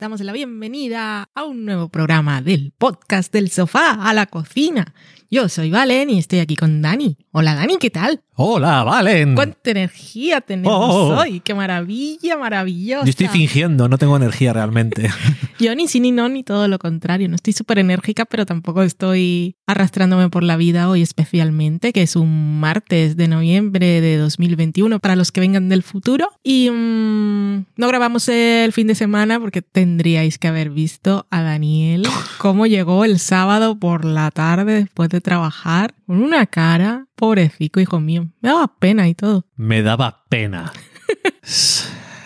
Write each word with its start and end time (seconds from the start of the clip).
Damos 0.00 0.20
la 0.20 0.32
bienvenida 0.32 1.28
a 1.34 1.42
un 1.42 1.64
nuevo 1.64 1.88
programa 1.88 2.40
del 2.40 2.72
podcast 2.78 3.32
del 3.32 3.50
sofá 3.50 3.94
a 3.94 4.14
la 4.14 4.26
cocina. 4.26 4.94
Yo 5.30 5.50
soy 5.50 5.70
Valen 5.70 6.08
y 6.08 6.18
estoy 6.18 6.38
aquí 6.38 6.56
con 6.56 6.80
Dani. 6.80 7.18
Hola 7.32 7.54
Dani, 7.54 7.76
¿qué 7.76 7.90
tal? 7.90 8.22
Hola, 8.34 8.82
Valen. 8.82 9.34
¿Cuánta 9.34 9.72
energía 9.72 10.40
tenemos 10.40 10.72
Oh. 10.72 11.18
hoy? 11.18 11.40
¡Qué 11.40 11.54
maravilla, 11.54 12.38
maravillosa! 12.38 13.04
Yo 13.04 13.10
estoy 13.10 13.28
fingiendo, 13.28 13.88
no 13.88 13.98
tengo 13.98 14.16
energía 14.16 14.52
realmente. 14.54 15.10
Yo 15.58 15.74
ni 15.74 15.86
sí 15.88 15.98
ni 16.00 16.12
no, 16.12 16.28
ni 16.28 16.44
todo 16.44 16.66
lo 16.68 16.78
contrario. 16.78 17.28
No 17.28 17.34
estoy 17.34 17.52
súper 17.52 17.80
enérgica, 17.80 18.24
pero 18.24 18.46
tampoco 18.46 18.82
estoy 18.82 19.56
arrastrándome 19.66 20.30
por 20.30 20.44
la 20.44 20.56
vida 20.56 20.88
hoy 20.88 21.02
especialmente, 21.02 21.92
que 21.92 22.02
es 22.02 22.14
un 22.16 22.60
martes 22.60 23.16
de 23.16 23.28
noviembre 23.28 24.00
de 24.00 24.16
2021 24.16 24.98
para 25.00 25.16
los 25.16 25.30
que 25.32 25.40
vengan 25.40 25.68
del 25.68 25.82
futuro. 25.82 26.30
Y 26.44 26.70
mm, 26.70 27.64
no 27.76 27.88
grabamos 27.88 28.28
el 28.28 28.72
fin 28.72 28.86
de 28.86 28.94
semana 28.94 29.40
porque 29.40 29.60
tendríais 29.62 30.38
que 30.38 30.48
haber 30.48 30.70
visto 30.70 31.26
a 31.30 31.42
Daniel 31.42 32.04
cómo 32.38 32.66
llegó 32.66 33.04
el 33.04 33.18
sábado 33.18 33.78
por 33.78 34.04
la 34.04 34.30
tarde 34.30 34.74
después 34.84 35.08
de 35.10 35.17
trabajar 35.20 35.94
con 36.06 36.22
una 36.22 36.46
cara, 36.46 37.06
pobrecito, 37.14 37.80
hijo 37.80 38.00
mío. 38.00 38.28
Me 38.40 38.48
daba 38.50 38.68
pena 38.78 39.08
y 39.08 39.14
todo. 39.14 39.44
Me 39.56 39.82
daba 39.82 40.24
pena. 40.28 40.72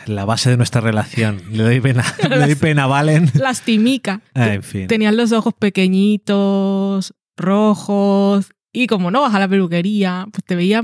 La 0.07 0.25
base 0.25 0.51
de 0.51 0.57
nuestra 0.57 0.81
relación. 0.81 1.41
Le 1.51 1.63
doy 1.63 1.81
pena, 1.81 2.05
le 2.29 2.39
doy 2.39 2.55
pena 2.57 2.87
Valen. 2.87 3.31
Lastimica. 3.35 4.21
Ah, 4.35 4.53
en 4.55 4.63
fin. 4.63 4.87
Tenían 4.89 5.17
los 5.17 5.33
ojos 5.33 5.55
pequeñitos, 5.59 7.15
rojos. 7.37 8.51
Y 8.75 8.87
como 8.87 9.11
no 9.11 9.21
vas 9.21 9.35
a 9.35 9.39
la 9.39 9.49
peluquería, 9.49 10.27
pues 10.33 10.45
te 10.45 10.57
veías, 10.57 10.83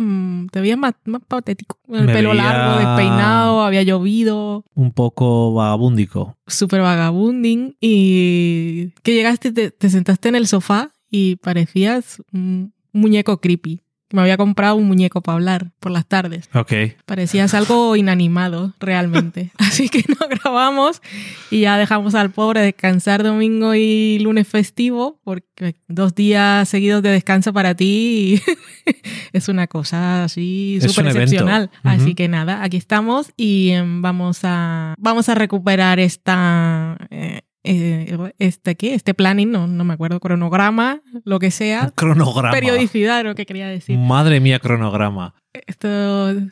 te 0.52 0.60
veías 0.60 0.76
más, 0.76 0.92
más 1.06 1.22
patético. 1.26 1.78
El 1.88 2.04
Me 2.04 2.12
pelo 2.12 2.30
veía- 2.32 2.42
largo, 2.44 2.78
despeinado, 2.86 3.62
había 3.62 3.82
llovido, 3.82 4.62
Un 4.74 4.92
poco 4.92 5.54
vagabúndico. 5.54 6.36
súper 6.46 6.82
vagabunding. 6.82 7.76
Y 7.80 8.90
que 9.02 9.14
llegaste, 9.14 9.48
y 9.48 9.52
te, 9.52 9.70
te 9.70 9.88
sentaste 9.88 10.28
en 10.28 10.34
el 10.34 10.46
sofá 10.46 10.90
y 11.10 11.36
parecías 11.36 12.22
un 12.32 12.72
muñeco 12.92 13.40
creepy. 13.40 13.80
Me 14.10 14.22
había 14.22 14.38
comprado 14.38 14.76
un 14.76 14.86
muñeco 14.86 15.20
para 15.20 15.34
hablar 15.36 15.70
por 15.80 15.92
las 15.92 16.06
tardes. 16.06 16.48
Ok. 16.54 16.72
Parecías 17.04 17.52
algo 17.52 17.94
inanimado, 17.94 18.72
realmente. 18.80 19.50
Así 19.58 19.90
que 19.90 20.02
no 20.08 20.26
grabamos 20.28 21.02
y 21.50 21.60
ya 21.60 21.76
dejamos 21.76 22.14
al 22.14 22.30
pobre 22.30 22.62
descansar 22.62 23.22
domingo 23.22 23.74
y 23.74 24.18
lunes 24.20 24.48
festivo, 24.48 25.20
porque 25.24 25.76
dos 25.88 26.14
días 26.14 26.66
seguidos 26.70 27.02
de 27.02 27.10
descanso 27.10 27.52
para 27.52 27.74
ti 27.74 28.40
es 29.34 29.48
una 29.48 29.66
cosa 29.66 30.24
así 30.24 30.78
súper 30.80 31.08
excepcional. 31.08 31.70
Así 31.82 32.14
que 32.14 32.28
nada, 32.28 32.62
aquí 32.62 32.78
estamos 32.78 33.32
y 33.36 33.72
em, 33.72 34.00
vamos 34.00 34.40
a, 34.42 34.94
vamos 34.98 35.28
a 35.28 35.34
recuperar 35.34 36.00
esta... 36.00 36.96
eh, 37.10 37.42
eh, 37.70 38.32
este 38.38 38.76
qué 38.76 38.94
este 38.94 39.12
planning 39.14 39.50
no, 39.50 39.66
no 39.66 39.84
me 39.84 39.94
acuerdo 39.94 40.20
cronograma 40.20 41.00
lo 41.24 41.38
que 41.38 41.50
sea 41.50 41.90
Cronograma. 41.94 42.50
periodicidad 42.52 43.24
lo 43.24 43.34
que 43.34 43.44
quería 43.46 43.68
decir 43.68 43.98
Madre 43.98 44.40
mía, 44.40 44.58
cronograma. 44.58 45.34
esto, 45.66 45.88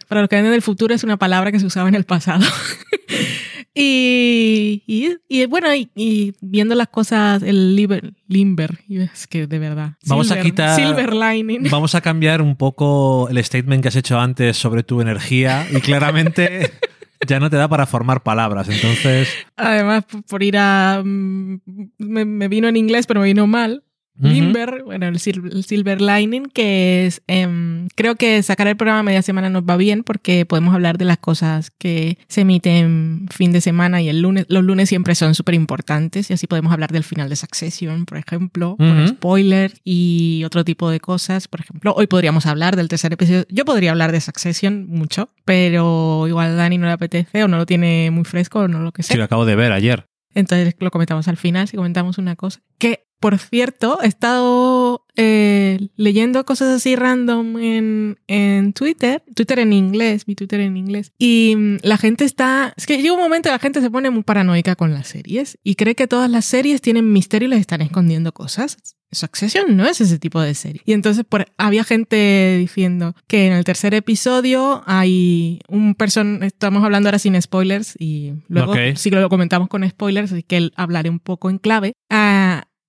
para 0.09 0.21
los 0.21 0.29
que 0.29 0.37
vienen 0.37 0.53
del 0.53 0.63
futuro, 0.63 0.95
es 0.95 1.05
una 1.05 1.17
palabra 1.17 1.51
que 1.53 1.59
se 1.61 1.67
usaba 1.67 1.89
en 1.89 1.95
el 1.95 2.05
pasado. 2.05 2.45
y, 3.75 4.83
y, 4.87 5.17
y 5.29 5.47
bueno, 5.47 5.75
y, 5.75 5.91
y 5.95 6.33
viendo 6.41 6.75
las 6.75 6.89
cosas, 6.89 7.43
el 7.43 7.77
liber, 7.77 8.15
limber, 8.27 8.79
es 8.89 9.27
que 9.27 9.47
de 9.47 9.59
verdad. 9.59 9.93
Vamos 10.07 10.31
a 10.31 10.41
quitar- 10.41 10.77
Silver 10.77 11.15
lining. 11.15 11.65
Vamos 11.71 11.95
a 11.95 12.01
cambiar 12.01 12.41
un 12.43 12.57
poco 12.57 13.29
el 13.29 13.43
statement 13.45 13.83
que 13.83 13.89
has 13.89 13.97
hecho 13.97 14.19
antes 14.19 14.57
sobre 14.57 14.83
tu 14.83 15.01
energía 15.01 15.67
y 15.71 15.81
claramente 15.81 16.73
ya 17.27 17.41
no 17.41 17.51
te 17.51 17.57
da 17.57 17.69
para 17.69 17.87
formar 17.87 18.23
palabras. 18.23 18.69
Entonces, 18.69 19.29
Además, 19.57 20.05
por- 20.29 20.43
ir 20.43 20.57
a. 20.59 21.03
mm, 21.05 21.59
Me, 21.99 22.25
me 22.25 22.49
vino 22.49 22.69
en 22.69 22.77
inglés, 22.77 23.07
pero 23.07 23.21
me 23.21 23.27
vino 23.27 23.47
mal. 23.47 23.83
Limber, 24.19 24.82
bueno, 24.84 25.06
el, 25.06 25.16
sil- 25.21 25.53
el 25.53 25.65
silver 25.65 26.00
lining, 26.00 26.47
que 26.47 27.06
es, 27.06 27.22
em, 27.27 27.88
creo 27.94 28.15
que 28.16 28.43
sacar 28.43 28.66
el 28.66 28.77
programa 28.77 29.03
media 29.03 29.22
semana 29.22 29.50
nos 29.50 29.62
va 29.65 29.77
bien 29.77 30.03
porque 30.03 30.47
podemos 30.47 30.75
hablar 30.75 30.99
de 30.99 31.04
las 31.04 31.19
cosas 31.19 31.71
que 31.71 32.19
se 32.28 32.43
emiten 32.43 33.27
fin 33.31 33.53
de 33.53 33.60
semana 33.60 34.00
y 34.03 34.09
el 34.09 34.21
lunes. 34.22 34.47
Los 34.49 34.65
lunes 34.65 34.88
siempre 34.88 35.15
son 35.15 35.34
súper 35.34 35.54
importantes 35.54 36.31
y 36.31 36.34
así 36.34 36.47
podemos 36.47 36.72
hablar 36.72 36.93
del 36.93 37.04
final 37.04 37.28
de 37.28 37.37
Succession, 37.37 38.06
por 38.06 38.19
ejemplo, 38.19 38.77
con 38.78 38.99
Ujú. 39.04 39.09
spoiler 39.09 39.72
y 39.84 40.43
otro 40.44 40.65
tipo 40.65 40.91
de 40.91 41.00
cosas. 41.00 41.48
Por 41.48 41.60
ejemplo, 41.60 41.93
hoy 41.97 42.06
podríamos 42.06 42.47
hablar 42.47 42.77
del 42.77 42.88
tercer 42.88 43.12
episodio. 43.12 43.44
Yo 43.50 43.65
podría 43.65 43.91
hablar 43.91 44.12
de 44.12 44.21
Succession 44.21 44.87
mucho, 44.88 45.31
pero 45.44 46.27
igual 46.28 46.48
a 46.48 46.54
Dani 46.54 46.78
no 46.78 46.87
le 46.87 46.93
apetece 46.93 47.44
o 47.44 47.48
no 47.48 47.56
lo 47.56 47.66
tiene 47.66 48.10
muy 48.10 48.25
fresco 48.25 48.60
o 48.60 48.69
no 48.69 48.81
lo 48.81 48.93
que 48.93 49.03
sea. 49.03 49.15
si 49.15 49.19
lo 49.19 49.25
acabo 49.25 49.44
de 49.47 49.56
ver 49.56 49.72
ayer. 49.72 50.06
Entonces 50.34 50.75
lo 50.81 50.91
comentamos 50.91 51.28
al 51.28 51.38
final, 51.38 51.66
si 51.66 51.77
comentamos 51.78 52.19
una 52.19 52.37
cosa. 52.37 52.60
Que, 52.78 53.06
por 53.21 53.38
cierto, 53.38 53.99
he 54.03 54.06
estado 54.06 55.04
eh, 55.16 55.88
leyendo 55.97 56.44
cosas 56.44 56.69
así 56.69 56.97
random 56.97 57.56
en, 57.59 58.19
en 58.27 58.72
Twitter, 58.72 59.22
Twitter 59.34 59.59
en 59.59 59.72
inglés, 59.72 60.28
mi 60.28 60.34
Twitter 60.34 60.60
en 60.60 60.77
inglés. 60.77 61.12
Y 61.19 61.54
mm, 61.56 61.78
la 61.82 61.97
gente 61.97 62.25
está... 62.25 62.75
Es 62.77 62.87
que 62.87 63.00
llega 63.00 63.15
un 63.15 63.21
momento 63.21 63.49
que 63.49 63.54
la 63.54 63.59
gente 63.59 63.81
se 63.81 63.91
pone 63.91 64.10
muy 64.10 64.22
paranoica 64.22 64.77
con 64.77 64.93
las 64.93 65.09
series 65.09 65.59
y 65.62 65.75
cree 65.75 65.94
que 65.94 66.06
todas 66.06 66.31
las 66.31 66.44
series 66.44 66.81
tienen 66.81 67.12
misterio 67.12 67.47
y 67.49 67.50
les 67.50 67.60
están 67.60 67.81
escondiendo 67.82 68.32
cosas. 68.32 68.77
Succession 69.12 69.77
no 69.77 69.87
es 69.87 70.00
ese 70.00 70.19
tipo 70.19 70.41
de 70.41 70.54
serie. 70.54 70.83
Y 70.84 70.93
entonces 70.93 71.25
por, 71.25 71.47
había 71.56 71.84
gente 71.84 72.56
diciendo 72.59 73.15
que 73.28 73.47
en 73.47 73.53
el 73.53 73.65
tercer 73.65 73.94
episodio 73.94 74.83
hay 74.87 75.60
un 75.69 75.94
person 75.94 76.43
estamos 76.43 76.84
hablando 76.84 77.09
ahora 77.09 77.19
sin 77.19 77.41
spoilers 77.41 77.94
y 77.98 78.34
luego 78.48 78.72
Ok. 78.72 78.78
sí 78.97 79.10
que 79.10 79.16
lo 79.16 79.28
comentamos 79.28 79.69
con 79.69 79.88
spoilers, 79.88 80.33
así 80.33 80.43
que 80.43 80.71
hablaré 80.77 81.09
un 81.09 81.21
poco 81.21 81.50
en 81.50 81.59
clave. 81.59 81.94
Ah, 82.10 82.46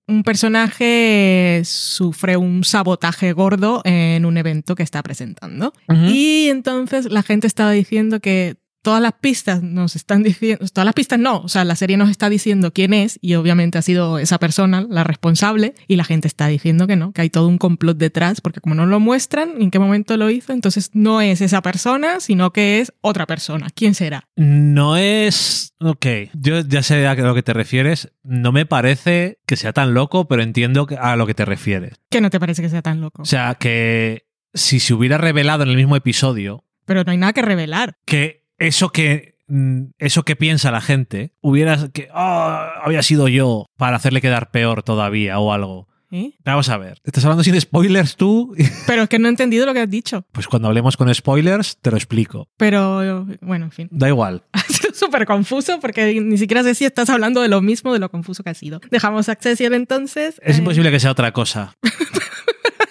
un 0.07 0.23
personaje 0.23 1.62
sufre 1.66 2.38
un 2.38 2.63
sabotaje 2.63 3.34
gordo 3.34 3.81
en 3.84 4.25
un 4.25 4.38
evento 4.38 4.75
que 4.75 4.84
está 4.84 5.03
presentando. 5.03 5.73
Y 5.90 6.47
entonces 6.50 7.12
la 7.12 7.23
gente 7.23 7.47
estaba 7.47 7.72
diciendo 7.72 8.19
que 8.19 8.56
todas 8.88 9.02
las 9.02 9.12
pistas 9.20 9.62
nos 9.62 9.98
están 9.98 10.24
diciendo, 10.24 10.66
todas 10.72 10.86
las 10.86 10.94
pistas 10.94 11.20
no, 11.20 11.42
o 11.42 11.50
sea, 11.50 11.66
la 11.66 11.75
serie 11.75 11.98
nos 11.98 12.09
está 12.09 12.30
diciendo 12.30 12.72
quién 12.72 12.94
es 12.94 13.20
y 13.22 13.36
obviamente 13.36 13.78
ha 13.78 13.81
sido 13.81 14.18
esa 14.18 14.40
persona 14.40 14.88
la 14.90 15.03
responsable 15.03 15.74
y 15.90 15.98
la 15.98 16.06
gente 16.06 16.30
está 16.30 16.48
diciendo 16.48 16.88
que 16.88 16.96
no, 16.96 17.12
que 17.12 17.20
hay 17.20 17.30
todo 17.30 17.50
un 17.50 17.58
complot 17.58 17.98
detrás 17.98 18.40
porque 18.40 18.62
como 18.62 18.75
no 18.75 18.86
lo 18.86 19.02
muestran 19.02 19.62
en 19.62 19.72
qué 19.72 19.80
momento 19.80 20.16
lo 20.16 20.30
hizo, 20.30 20.53
entonces 20.53 20.92
no 20.94 21.20
es 21.20 21.42
esa 21.42 21.62
persona, 21.62 22.22
sino 22.22 22.53
que 22.53 22.80
es 22.80 22.94
otra 23.02 23.25
persona. 23.25 23.68
¿Quién 23.75 23.94
será? 23.94 24.24
No 24.38 24.96
es. 24.96 25.74
Ok, 25.81 26.06
yo 26.34 26.62
ya 26.62 26.81
sé 26.81 27.06
a 27.06 27.14
lo 27.16 27.36
que 27.36 27.44
te 27.44 27.52
refieres. 27.52 28.14
No 28.24 28.54
me 28.54 28.66
parece 28.66 29.40
que 29.46 29.58
sea 29.58 29.74
tan 29.74 29.94
loco, 29.94 30.30
pero 30.30 30.44
entiendo 30.44 30.88
a 30.98 31.18
lo 31.18 31.28
que 31.28 31.34
te 31.34 31.44
refieres. 31.44 31.96
¿Qué 32.09 32.22
no 32.22 32.30
te 32.30 32.40
parece 32.40 32.62
que 32.62 32.69
sea 32.69 32.81
tan 32.81 33.02
loco? 33.02 33.24
O 33.24 33.25
sea, 33.25 33.56
que 33.56 34.28
si 34.54 34.80
se 34.80 34.94
hubiera 34.94 35.18
revelado 35.18 35.64
en 35.64 35.69
el 35.72 35.75
mismo 35.75 35.98
episodio 35.98 36.64
Pero 36.86 37.04
no 37.04 37.12
hay 37.12 37.18
nada 37.18 37.34
que 37.34 37.42
revelar. 37.42 37.98
que 38.06 38.47
eso 38.59 38.89
que. 38.92 39.36
mm, 39.48 39.92
Eso 39.98 40.24
que 40.24 40.36
piensa 40.36 40.71
la 40.71 40.81
gente 40.81 41.31
hubiera 41.42 41.89
que 41.94 42.09
"Ah, 42.13 42.81
había 42.83 43.01
sido 43.04 43.27
yo 43.27 43.65
para 43.77 43.95
hacerle 43.98 44.21
quedar 44.21 44.51
peor 44.51 44.83
todavía 44.83 45.39
o 45.39 45.54
algo. 45.54 45.88
¿eh? 46.12 46.31
Vamos 46.45 46.69
a 46.69 46.77
ver. 46.77 47.00
¿Estás 47.04 47.24
hablando 47.25 47.44
sin 47.44 47.59
spoilers 47.59 48.15
tú? 48.15 48.54
Pero 48.88 49.04
es 49.04 49.09
que 49.09 49.19
no 49.19 49.27
he 49.27 49.30
entendido 49.30 49.65
lo 49.65 49.74
que 49.74 49.81
has 49.81 49.89
dicho. 49.89 50.25
Pues 50.31 50.48
cuando 50.48 50.68
hablemos 50.69 50.95
con 50.98 51.13
spoilers 51.13 51.77
te 51.81 51.92
lo 51.92 51.98
explico. 51.98 52.48
Pero 52.57 53.25
bueno, 53.42 53.65
en 53.65 53.71
fin. 53.71 53.88
Da 53.92 54.07
igual. 54.07 54.44
Ha 54.54 54.62
sido 54.80 54.94
súper 54.94 55.25
confuso 55.25 55.80
porque 55.80 56.19
ni 56.21 56.38
siquiera 56.38 56.62
sé 56.63 56.75
si 56.75 56.86
estás 56.86 57.09
hablando 57.09 57.42
de 57.42 57.48
lo 57.50 57.62
mismo 57.62 57.94
de 57.94 58.00
lo 58.00 58.09
confuso 58.12 58.44
que 58.44 58.50
ha 58.51 58.54
sido. 58.54 58.80
Dejamos 58.92 59.27
Accession 59.30 59.74
entonces. 59.74 60.39
Es 60.44 60.56
Eh, 60.57 60.59
imposible 60.59 60.92
que 60.92 61.00
sea 61.00 61.12
otra 61.12 61.31
cosa. 61.33 61.74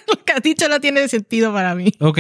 Lo 0.09 0.25
que 0.25 0.33
has 0.33 0.43
dicho 0.43 0.69
no 0.69 0.81
tiene 0.81 1.07
sentido 1.09 1.53
para 1.53 1.75
mí. 1.75 1.93
¿Ok? 2.01 2.19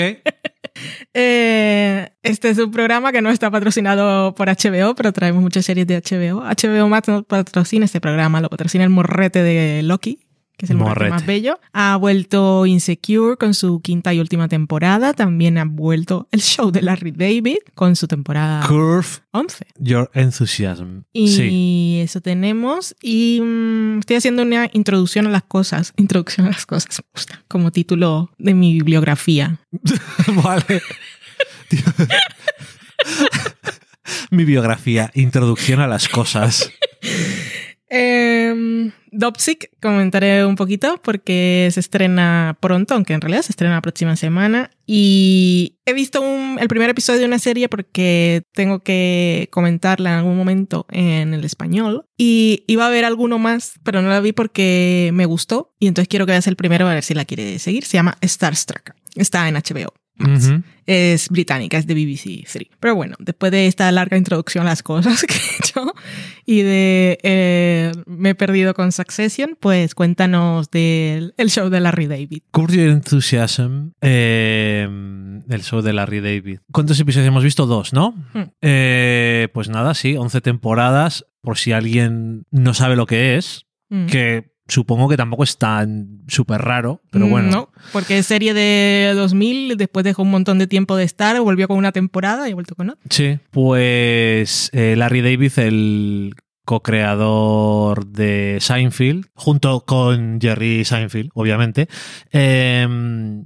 Eh, 1.14 2.10
este 2.22 2.50
es 2.50 2.58
un 2.58 2.70
programa 2.70 3.12
que 3.12 3.22
no 3.22 3.30
está 3.30 3.50
patrocinado 3.50 4.34
por 4.34 4.48
HBO, 4.48 4.94
pero 4.94 5.12
traemos 5.12 5.42
muchas 5.42 5.64
series 5.64 5.86
de 5.86 6.00
HBO. 6.00 6.42
HBO 6.42 6.88
Max 6.88 7.08
no 7.08 7.22
patrocina 7.22 7.84
este 7.84 8.00
programa, 8.00 8.40
lo 8.40 8.48
patrocina 8.48 8.84
el 8.84 8.90
morrete 8.90 9.42
de 9.42 9.82
Loki, 9.82 10.25
que 10.56 10.64
es 10.66 10.70
el 10.70 10.76
morrete, 10.78 10.94
Morrete. 11.00 11.10
más 11.10 11.26
bello. 11.26 11.58
Ha 11.72 11.96
vuelto 11.96 12.64
Insecure 12.66 13.36
con 13.36 13.52
su 13.54 13.80
quinta 13.80 14.14
y 14.14 14.20
última 14.20 14.48
temporada. 14.48 15.12
También 15.12 15.58
ha 15.58 15.64
vuelto 15.64 16.28
el 16.32 16.40
show 16.40 16.70
de 16.70 16.80
Larry 16.82 17.10
David 17.10 17.58
con 17.74 17.94
su 17.96 18.08
temporada 18.08 18.66
Curve 18.66 19.06
11. 19.32 19.66
your 19.78 20.10
enthusiasm. 20.14 21.02
Y 21.12 21.28
Sí. 21.28 22.00
eso 22.02 22.20
tenemos. 22.20 22.96
Y 23.02 23.40
mm, 23.42 23.98
estoy 24.00 24.16
haciendo 24.16 24.42
una 24.42 24.70
introducción 24.72 25.26
a 25.26 25.30
las 25.30 25.42
cosas. 25.42 25.92
Introducción 25.98 26.46
a 26.46 26.50
las 26.50 26.64
cosas. 26.64 27.02
Como 27.48 27.70
título 27.70 28.30
de 28.38 28.54
mi 28.54 28.72
bibliografía. 28.72 29.58
vale. 30.42 30.80
Mi 34.30 34.44
biografía, 34.44 35.10
introducción 35.14 35.80
a 35.80 35.86
las 35.86 36.08
cosas. 36.08 36.70
Eh, 37.88 38.92
comentaré 39.80 40.44
un 40.44 40.56
poquito 40.56 41.00
porque 41.02 41.68
se 41.72 41.80
estrena 41.80 42.56
pronto, 42.60 42.94
aunque 42.94 43.14
en 43.14 43.20
realidad 43.20 43.42
se 43.42 43.52
estrena 43.52 43.74
la 43.74 43.82
próxima 43.82 44.16
semana. 44.16 44.70
Y 44.86 45.78
he 45.84 45.92
visto 45.92 46.22
el 46.58 46.68
primer 46.68 46.90
episodio 46.90 47.20
de 47.20 47.26
una 47.26 47.38
serie 47.38 47.68
porque 47.68 48.42
tengo 48.52 48.80
que 48.80 49.48
comentarla 49.50 50.10
en 50.10 50.16
algún 50.16 50.36
momento 50.36 50.86
en 50.90 51.34
el 51.34 51.44
español. 51.44 52.06
Y 52.16 52.64
iba 52.66 52.86
a 52.86 52.90
ver 52.90 53.04
alguno 53.04 53.38
más, 53.38 53.74
pero 53.82 54.02
no 54.02 54.08
la 54.08 54.20
vi 54.20 54.32
porque 54.32 55.10
me 55.12 55.26
gustó. 55.26 55.74
Y 55.78 55.86
entonces 55.88 56.08
quiero 56.08 56.26
que 56.26 56.32
veas 56.32 56.46
el 56.46 56.56
primero 56.56 56.86
a 56.86 56.94
ver 56.94 57.02
si 57.02 57.14
la 57.14 57.24
quiere 57.24 57.58
seguir. 57.58 57.84
Se 57.84 57.96
llama 57.96 58.18
Starstruck. 58.22 58.92
Está 59.14 59.48
en 59.48 59.54
HBO. 59.54 59.92
Es 60.86 61.28
británica, 61.28 61.78
es 61.78 61.86
de 61.86 61.94
BBC 61.94 62.44
3. 62.50 62.68
Pero 62.78 62.94
bueno, 62.94 63.16
después 63.18 63.50
de 63.52 63.66
esta 63.66 63.90
larga 63.92 64.16
introducción 64.16 64.66
a 64.66 64.70
las 64.70 64.82
cosas 64.82 65.22
que 65.28 65.34
he 65.34 65.56
hecho 65.58 65.92
y 66.44 66.62
de 66.62 67.18
eh, 67.22 67.92
me 68.06 68.30
he 68.30 68.34
perdido 68.34 68.72
con 68.74 68.92
Succession, 68.92 69.56
pues 69.58 69.94
cuéntanos 69.94 70.70
del 70.70 71.34
el 71.36 71.50
show 71.50 71.68
de 71.68 71.80
Larry 71.80 72.06
David. 72.06 72.42
Curb 72.52 72.70
Your 72.72 72.88
Enthusiasm, 72.90 73.90
eh, 74.00 74.88
el 75.48 75.62
show 75.62 75.82
de 75.82 75.92
Larry 75.92 76.20
David. 76.20 76.60
¿Cuántos 76.72 76.98
episodios 77.00 77.28
hemos 77.28 77.44
visto? 77.44 77.66
Dos, 77.66 77.92
¿no? 77.92 78.12
Hmm. 78.32 78.44
Eh, 78.62 79.48
pues 79.52 79.68
nada, 79.68 79.94
sí, 79.94 80.16
11 80.16 80.40
temporadas, 80.40 81.26
por 81.40 81.58
si 81.58 81.72
alguien 81.72 82.44
no 82.50 82.74
sabe 82.74 82.96
lo 82.96 83.06
que 83.06 83.36
es, 83.36 83.66
Mm. 83.88 84.06
que 84.06 84.50
supongo 84.68 85.08
que 85.08 85.16
tampoco 85.16 85.44
es 85.44 85.58
tan 85.58 86.22
súper 86.26 86.60
raro, 86.62 87.00
pero 87.10 87.26
Mm, 87.26 87.30
bueno. 87.30 87.50
No, 87.50 87.70
porque 87.92 88.18
es 88.18 88.26
serie 88.26 88.52
de 88.54 89.12
2000, 89.14 89.76
después 89.76 90.04
dejó 90.04 90.22
un 90.22 90.30
montón 90.30 90.58
de 90.58 90.66
tiempo 90.66 90.96
de 90.96 91.04
estar, 91.04 91.40
volvió 91.40 91.68
con 91.68 91.76
una 91.78 91.92
temporada 91.92 92.48
y 92.48 92.52
ha 92.52 92.54
vuelto 92.54 92.74
con 92.74 92.90
otra. 92.90 93.02
Sí, 93.10 93.38
pues 93.50 94.70
eh, 94.72 94.94
Larry 94.96 95.20
David, 95.22 95.52
el 95.58 96.34
co-creador 96.66 98.06
de 98.08 98.58
Seinfeld, 98.60 99.24
junto 99.34 99.86
con 99.86 100.38
Jerry 100.40 100.84
Seinfeld, 100.84 101.30
obviamente, 101.32 101.88
eh, 102.32 102.86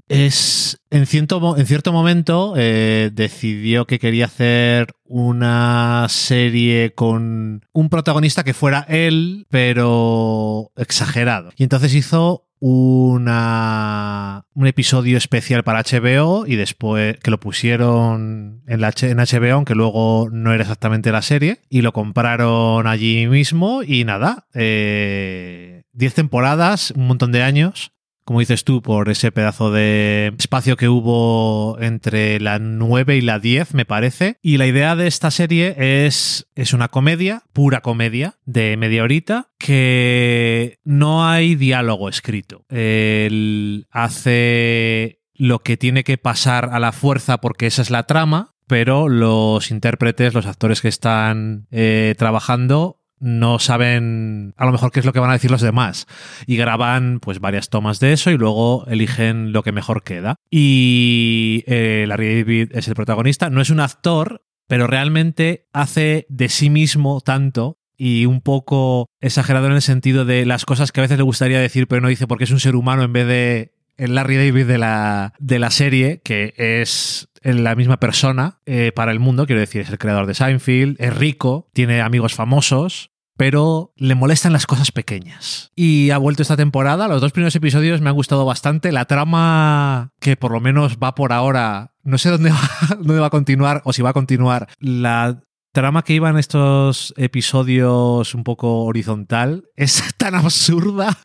es 0.09 0.81
en 0.91 1.07
cierto, 1.07 1.57
en 1.57 1.67
cierto 1.67 1.93
momento 1.93 2.55
eh, 2.57 3.11
decidió 3.13 3.87
que 3.87 4.01
quería 4.01 4.25
hacer 4.25 4.89
una 5.05 6.07
serie 6.09 6.95
con 6.95 7.65
un 7.73 7.89
protagonista 7.89 8.43
que 8.43 8.55
fuera 8.55 8.85
él, 8.89 9.47
pero 9.51 10.73
exagerado. 10.77 11.53
Y 11.57 11.63
entonces 11.63 11.95
hizo 11.95 12.49
una, 12.61 14.45
un 14.55 14.67
episodio 14.67 15.17
especial 15.17 15.65
para 15.65 15.83
HBO 15.83 16.47
y 16.47 16.57
después 16.57 17.19
que 17.19 17.31
lo 17.31 17.41
pusieron 17.41 18.63
en, 18.67 18.81
la, 18.81 18.93
en 19.01 19.17
HBO, 19.17 19.55
aunque 19.55 19.75
luego 19.75 20.29
no 20.31 20.53
era 20.53 20.63
exactamente 20.63 21.11
la 21.11 21.23
serie, 21.23 21.61
y 21.69 21.81
lo 21.81 21.93
compraron 21.93 22.87
allí 22.87 23.27
mismo 23.27 23.83
y 23.83 24.05
nada, 24.05 24.47
eh, 24.55 25.85
10 25.93 26.15
temporadas, 26.15 26.93
un 26.93 27.07
montón 27.07 27.33
de 27.33 27.43
años. 27.43 27.93
Como 28.25 28.41
dices 28.41 28.65
tú, 28.65 28.83
por 28.83 29.09
ese 29.09 29.33
pedazo 29.33 29.73
de 29.73 30.35
espacio 30.39 30.77
que 30.77 30.89
hubo 30.89 31.79
entre 31.81 32.39
la 32.41 32.59
9 32.59 33.17
y 33.17 33.21
la 33.21 33.39
10, 33.39 33.75
me 33.75 33.85
parece. 33.85 34.37
Y 34.43 34.59
la 34.59 34.67
idea 34.67 34.95
de 34.97 35.07
esta 35.07 35.31
serie 35.31 36.07
es, 36.07 36.49
es 36.55 36.73
una 36.73 36.89
comedia, 36.89 37.43
pura 37.53 37.81
comedia, 37.81 38.39
de 38.45 38.77
media 38.77 39.03
horita, 39.03 39.49
que 39.59 40.79
no 40.85 41.27
hay 41.29 41.55
diálogo 41.57 42.09
escrito. 42.09 42.65
Él 42.69 43.87
hace 43.91 45.21
lo 45.35 45.61
que 45.61 45.77
tiene 45.77 46.05
que 46.05 46.19
pasar 46.19 46.69
a 46.73 46.79
la 46.79 46.93
fuerza 46.93 47.39
porque 47.39 47.67
esa 47.67 47.81
es 47.81 47.91
la 47.91 48.03
trama, 48.03 48.55
pero 48.67 49.09
los 49.09 49.71
intérpretes, 49.71 50.35
los 50.35 50.47
actores 50.47 50.81
que 50.81 50.89
están 50.89 51.67
eh, 51.71 52.15
trabajando, 52.19 53.00
no 53.21 53.59
saben 53.59 54.55
a 54.57 54.67
lo 54.67 54.73
mejor 54.73 54.91
qué 54.91 55.01
es 55.01 55.07
lo 55.07 55.13
que 55.13 55.21
van 55.21 55.31
a 55.31 55.35
decir 55.35 55.51
los 55.51 55.61
demás. 55.61 56.07
Y 56.47 56.57
graban 56.57 57.21
pues 57.21 57.39
varias 57.41 57.69
tomas 57.69 58.01
de 58.01 58.13
eso 58.13 58.31
y 58.31 58.39
luego 58.39 58.87
eligen 58.89 59.53
lo 59.53 59.63
que 59.63 59.73
mejor 59.73 60.03
queda. 60.03 60.37
Y 60.51 61.65
eh, 61.67 62.05
Larry 62.09 62.43
David 62.43 62.71
es 62.73 62.89
el 62.89 62.95
protagonista. 62.95 63.51
No 63.51 63.61
es 63.61 63.71
un 63.71 63.81
actor 63.81 64.43
pero 64.71 64.87
realmente 64.87 65.67
hace 65.73 66.27
de 66.29 66.49
sí 66.49 66.71
mismo 66.71 67.21
tanto 67.21 67.81
y 67.97 68.27
un 68.27 68.41
poco 68.41 69.09
exagerado 69.21 69.67
en 69.67 69.73
el 69.73 69.83
sentido 69.83 70.25
de 70.25 70.47
las 70.47 70.65
cosas 70.65 70.93
que 70.93 71.01
a 71.01 71.03
veces 71.03 71.19
le 71.19 71.25
gustaría 71.25 71.59
decir 71.59 71.89
pero 71.89 72.01
no 72.01 72.07
dice 72.07 72.29
porque 72.29 72.45
es 72.45 72.53
un 72.53 72.61
ser 72.61 72.77
humano 72.77 73.03
en 73.03 73.13
vez 73.13 73.27
de 73.27 73.75
el 73.97 74.15
Larry 74.15 74.37
David 74.37 74.67
de 74.67 74.79
la, 74.79 75.35
de 75.41 75.59
la 75.59 75.71
serie, 75.71 76.23
que 76.25 76.55
es 76.57 77.29
la 77.43 77.75
misma 77.75 77.99
persona 77.99 78.61
eh, 78.65 78.93
para 78.95 79.13
el 79.13 79.21
mundo, 79.21 79.45
quiero 79.45 79.61
decir, 79.61 79.83
es 79.83 79.91
el 79.91 79.99
creador 79.99 80.27
de 80.27 80.33
Seinfeld, 80.33 80.97
es 80.99 81.15
rico, 81.15 81.69
tiene 81.75 82.01
amigos 82.01 82.33
famosos, 82.33 83.10
pero 83.41 83.95
le 83.97 84.15
molestan 84.15 84.53
las 84.53 84.67
cosas 84.67 84.93
pequeñas. 84.93 85.73
Y 85.75 86.11
ha 86.11 86.19
vuelto 86.19 86.43
esta 86.43 86.59
temporada, 86.59 87.09
los 87.09 87.23
dos 87.23 87.33
primeros 87.33 87.57
episodios 87.57 88.03
me 88.03 88.11
han 88.11 88.15
gustado 88.15 88.45
bastante, 88.45 88.93
la 88.93 89.07
trama 89.07 90.13
que 90.21 90.37
por 90.37 90.53
lo 90.53 90.61
menos 90.61 90.99
va 91.03 91.15
por 91.15 91.33
ahora, 91.33 91.95
no 92.03 92.19
sé 92.19 92.29
dónde 92.29 92.51
va, 92.51 92.61
dónde 92.99 93.19
va 93.19 93.29
a 93.29 93.31
continuar 93.31 93.81
o 93.87 93.95
si 93.95 94.03
va 94.03 94.11
a 94.11 94.13
continuar, 94.13 94.69
la 94.79 95.41
trama 95.73 96.03
que 96.03 96.13
iba 96.13 96.29
en 96.29 96.37
estos 96.37 97.15
episodios 97.17 98.35
un 98.35 98.45
poco 98.45 98.85
horizontal 98.85 99.65
es 99.75 100.05
tan 100.19 100.35
absurda 100.35 101.17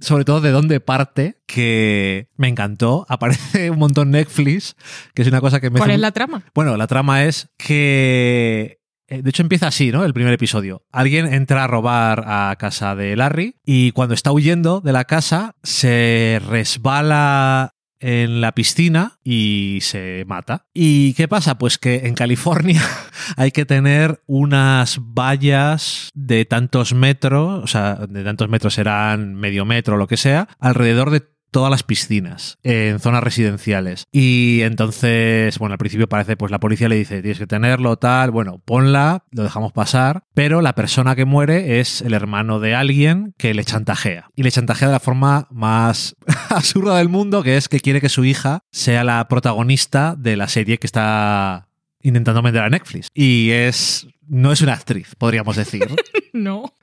sobre 0.00 0.26
todo 0.26 0.42
de 0.42 0.50
dónde 0.50 0.80
parte, 0.80 1.40
que 1.46 2.28
me 2.36 2.48
encantó. 2.48 3.06
Aparece 3.08 3.70
un 3.70 3.78
montón 3.78 4.10
Netflix, 4.10 4.76
que 5.14 5.22
es 5.22 5.28
una 5.28 5.40
cosa 5.40 5.60
que 5.60 5.70
me... 5.70 5.78
¿Cuál 5.78 5.90
hace 5.90 5.94
es 5.94 6.00
la 6.00 6.12
trama? 6.12 6.44
Bueno, 6.54 6.76
la 6.76 6.86
trama 6.88 7.24
es 7.24 7.48
que... 7.56 8.80
eh, 9.08 9.22
De 9.22 9.30
hecho, 9.30 9.42
empieza 9.42 9.68
así, 9.68 9.90
¿no? 9.92 10.04
El 10.04 10.14
primer 10.14 10.32
episodio. 10.32 10.82
Alguien 10.92 11.32
entra 11.32 11.64
a 11.64 11.66
robar 11.66 12.24
a 12.26 12.54
casa 12.56 12.94
de 12.94 13.16
Larry 13.16 13.56
y 13.64 13.92
cuando 13.92 14.14
está 14.14 14.32
huyendo 14.32 14.80
de 14.80 14.92
la 14.92 15.04
casa 15.04 15.56
se 15.62 16.40
resbala 16.46 17.74
en 18.04 18.42
la 18.42 18.52
piscina 18.52 19.18
y 19.24 19.78
se 19.80 20.24
mata. 20.26 20.66
¿Y 20.74 21.14
qué 21.14 21.26
pasa? 21.26 21.56
Pues 21.56 21.78
que 21.78 22.06
en 22.06 22.14
California 22.14 22.82
hay 23.36 23.50
que 23.50 23.64
tener 23.64 24.22
unas 24.26 24.98
vallas 25.00 26.10
de 26.12 26.44
tantos 26.44 26.92
metros, 26.92 27.64
o 27.64 27.66
sea, 27.66 27.94
de 27.94 28.22
tantos 28.22 28.50
metros 28.50 28.74
serán 28.74 29.34
medio 29.34 29.64
metro 29.64 29.96
lo 29.96 30.06
que 30.06 30.18
sea, 30.18 30.48
alrededor 30.58 31.10
de 31.10 31.33
todas 31.54 31.70
las 31.70 31.84
piscinas 31.84 32.58
en 32.64 32.98
zonas 32.98 33.22
residenciales. 33.22 34.08
Y 34.10 34.62
entonces, 34.62 35.56
bueno, 35.60 35.74
al 35.74 35.78
principio 35.78 36.08
parece, 36.08 36.36
pues 36.36 36.50
la 36.50 36.58
policía 36.58 36.88
le 36.88 36.96
dice, 36.96 37.22
tienes 37.22 37.38
que 37.38 37.46
tenerlo, 37.46 37.96
tal, 37.96 38.32
bueno, 38.32 38.60
ponla, 38.64 39.22
lo 39.30 39.44
dejamos 39.44 39.72
pasar, 39.72 40.24
pero 40.34 40.62
la 40.62 40.74
persona 40.74 41.14
que 41.14 41.24
muere 41.24 41.78
es 41.78 42.02
el 42.02 42.12
hermano 42.12 42.58
de 42.58 42.74
alguien 42.74 43.34
que 43.38 43.54
le 43.54 43.64
chantajea. 43.64 44.30
Y 44.34 44.42
le 44.42 44.50
chantajea 44.50 44.88
de 44.88 44.94
la 44.94 44.98
forma 44.98 45.46
más 45.52 46.16
absurda 46.48 46.98
del 46.98 47.08
mundo, 47.08 47.44
que 47.44 47.56
es 47.56 47.68
que 47.68 47.78
quiere 47.78 48.00
que 48.00 48.08
su 48.08 48.24
hija 48.24 48.64
sea 48.72 49.04
la 49.04 49.28
protagonista 49.28 50.16
de 50.18 50.36
la 50.36 50.48
serie 50.48 50.78
que 50.78 50.88
está 50.88 51.68
intentando 52.02 52.42
vender 52.42 52.64
a 52.64 52.68
Netflix. 52.68 53.06
Y 53.14 53.50
es... 53.50 54.08
No 54.26 54.50
es 54.50 54.60
una 54.60 54.72
actriz, 54.72 55.14
podríamos 55.16 55.54
decir. 55.54 55.86
No. 56.32 56.74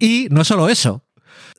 Y 0.00 0.26
no 0.32 0.42
solo 0.42 0.68
eso, 0.68 1.04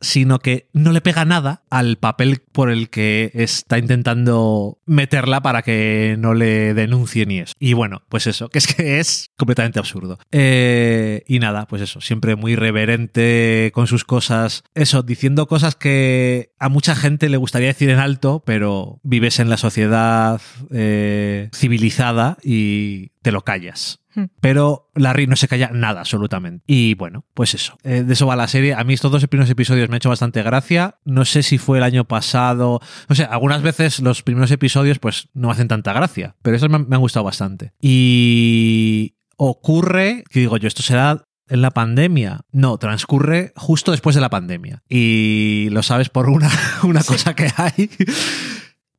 sino 0.03 0.39
que 0.39 0.69
no 0.74 0.91
le 0.91 1.01
pega 1.01 1.25
nada 1.25 1.63
al 1.69 1.98
papel 1.98 2.41
por 2.51 2.69
el 2.69 2.89
que 2.89 3.31
está 3.33 3.77
intentando 3.77 4.77
meterla 4.86 5.41
para 5.41 5.62
que 5.62 6.15
no 6.19 6.33
le 6.33 6.74
denuncie 6.74 7.25
ni 7.25 7.39
eso. 7.39 7.53
Y 7.57 7.74
bueno, 7.74 8.03
pues 8.10 8.27
eso, 8.27 8.50
que 8.50 8.60
es 8.60 8.67
que 8.67 9.00
es 9.00 9.31
completamente 9.38 9.79
absurdo. 9.79 10.19
Eh, 10.31 11.24
y 11.25 11.39
nada, 11.39 11.65
pues 11.67 11.81
eso, 11.81 12.01
siempre 12.01 12.36
muy 12.36 12.55
reverente 12.55 13.72
con 13.74 13.88
sus 13.88 14.03
cosas. 14.03 14.63
Eso, 14.75 15.03
diciendo 15.03 15.48
cosas 15.48 15.75
que 15.75 16.51
a 16.60 16.69
mucha 16.69 16.95
gente 16.95 17.29
le 17.29 17.38
gustaría 17.38 17.69
decir 17.69 17.89
en 17.89 18.00
alto, 18.00 18.43
pero 18.45 19.00
vives 19.03 19.39
en 19.39 19.50
la 19.50 19.57
sociedad 19.57 20.41
eh, 20.72 21.50
civilizada 21.53 22.38
y 22.43 23.12
te 23.22 23.31
lo 23.31 23.43
callas. 23.43 24.02
Pero 24.39 24.91
Larry 24.96 25.27
no 25.27 25.36
se 25.36 25.48
calla 25.48 25.72
nada, 25.74 26.01
absolutamente. 26.01 26.63
Y 26.67 26.96
bueno, 26.96 27.25
pues 27.34 27.53
eso. 27.53 27.77
Eh, 27.84 28.03
de 28.03 28.13
eso 28.13 28.27
va 28.27 28.36
la 28.36 28.48
serie. 28.48 28.74
A 28.74 28.84
mí 28.84 28.93
estos 28.93 29.12
dos 29.12 29.25
primeros 29.27 29.50
episodios 29.50 29.89
me 29.89 29.96
han 29.96 29.98
hecho 29.98 30.10
bastante 30.10 30.43
gracia. 30.43 31.00
No 31.05 31.25
sé 31.25 31.43
si 31.43 31.58
fue 31.58 31.77
el 31.79 31.84
año 31.84 32.05
pasado. 32.05 32.79
No 33.10 33.15
sé, 33.15 33.24
algunas 33.24 33.62
veces 33.62 34.00
los 34.00 34.24
primeros 34.24 34.51
episodios 34.51 35.00
pues 35.00 35.29
no 35.34 35.48
me 35.48 35.53
hacen 35.53 35.67
tanta 35.67 35.93
gracia. 35.93 36.36
Pero 36.41 36.58
esos 36.58 36.70
me 36.70 36.75
han, 36.75 36.88
me 36.88 36.96
han 36.96 37.01
gustado 37.01 37.24
bastante. 37.24 37.74
Y 37.82 39.15
ocurre, 39.38 40.24
que 40.29 40.41
digo 40.41 40.58
yo, 40.58 40.67
esto 40.67 40.84
será 40.84 41.25
en 41.48 41.62
la 41.62 41.72
pandemia. 41.72 42.41
No, 42.51 42.77
transcurre 42.77 43.53
justo 43.55 43.91
después 43.91 44.15
de 44.15 44.22
la 44.22 44.29
pandemia. 44.29 44.84
Y 44.89 45.70
lo 45.72 45.84
sabes 45.84 46.10
por 46.10 46.29
una, 46.29 46.50
una 46.84 47.03
cosa 47.03 47.36
que 47.36 47.50
hay. 47.55 47.89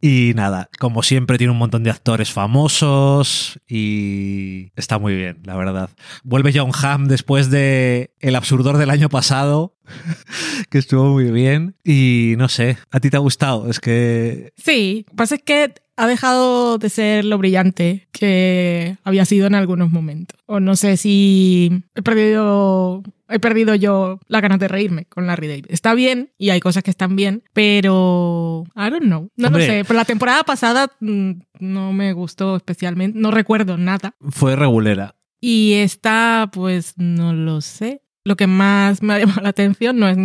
Y 0.06 0.34
nada, 0.34 0.68
como 0.78 1.02
siempre 1.02 1.38
tiene 1.38 1.52
un 1.52 1.58
montón 1.58 1.82
de 1.82 1.88
actores 1.88 2.30
famosos 2.30 3.58
y 3.66 4.70
está 4.76 4.98
muy 4.98 5.16
bien, 5.16 5.40
la 5.44 5.56
verdad. 5.56 5.88
Vuelve 6.24 6.52
John 6.54 6.72
Hamm 6.74 7.06
después 7.06 7.48
de 7.48 8.12
El 8.20 8.36
Absurdor 8.36 8.76
del 8.76 8.90
año 8.90 9.08
pasado 9.08 9.78
que 10.70 10.78
estuvo 10.78 11.04
muy 11.04 11.30
bien. 11.30 11.76
Y 11.84 12.34
no 12.38 12.48
sé, 12.48 12.78
¿a 12.90 13.00
ti 13.00 13.10
te 13.10 13.16
ha 13.16 13.20
gustado? 13.20 13.68
Es 13.68 13.80
que. 13.80 14.52
Sí, 14.56 15.06
pasa 15.14 15.36
es 15.36 15.42
que 15.42 15.74
ha 15.96 16.06
dejado 16.06 16.78
de 16.78 16.88
ser 16.88 17.24
lo 17.24 17.38
brillante 17.38 18.08
que 18.12 18.96
había 19.04 19.24
sido 19.24 19.46
en 19.46 19.54
algunos 19.54 19.90
momentos. 19.90 20.38
O 20.46 20.60
no 20.60 20.76
sé 20.76 20.96
si 20.96 21.84
he 21.94 22.02
perdido, 22.02 23.02
he 23.28 23.38
perdido 23.38 23.74
yo 23.74 24.18
la 24.26 24.40
ganas 24.40 24.58
de 24.58 24.68
reírme 24.68 25.04
con 25.06 25.26
Larry 25.26 25.48
David. 25.48 25.66
Está 25.68 25.94
bien 25.94 26.32
y 26.36 26.50
hay 26.50 26.60
cosas 26.60 26.82
que 26.82 26.90
están 26.90 27.16
bien, 27.16 27.44
pero 27.52 28.64
I 28.74 28.90
don't 28.90 29.04
know. 29.04 29.30
No 29.36 29.50
lo 29.50 29.58
sé. 29.58 29.84
Pero 29.86 29.96
la 29.96 30.04
temporada 30.04 30.42
pasada 30.44 30.90
mm, 31.00 31.32
no 31.60 31.92
me 31.92 32.12
gustó 32.12 32.56
especialmente. 32.56 33.18
No 33.18 33.30
recuerdo 33.30 33.76
nada. 33.76 34.16
Fue 34.30 34.56
regulera. 34.56 35.14
Y 35.40 35.74
esta, 35.74 36.50
pues 36.52 36.94
no 36.96 37.34
lo 37.34 37.60
sé. 37.60 38.00
Lo 38.24 38.36
que 38.36 38.46
más 38.46 39.02
me 39.02 39.14
ha 39.14 39.18
llamado 39.20 39.40
la 39.42 39.50
atención 39.50 39.98
no 39.98 40.08
es 40.08 40.16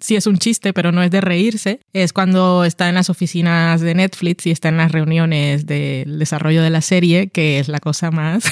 si 0.00 0.14
es 0.14 0.28
un 0.28 0.38
chiste, 0.38 0.72
pero 0.72 0.92
no 0.92 1.02
es 1.02 1.10
de 1.10 1.20
reírse, 1.20 1.80
es 1.92 2.12
cuando 2.12 2.62
está 2.64 2.88
en 2.88 2.94
las 2.94 3.10
oficinas 3.10 3.80
de 3.80 3.96
Netflix 3.96 4.46
y 4.46 4.52
está 4.52 4.68
en 4.68 4.76
las 4.76 4.92
reuniones 4.92 5.66
del 5.66 6.20
desarrollo 6.20 6.62
de 6.62 6.70
la 6.70 6.82
serie, 6.82 7.30
que 7.30 7.58
es 7.58 7.66
la 7.66 7.80
cosa 7.80 8.12
más 8.12 8.44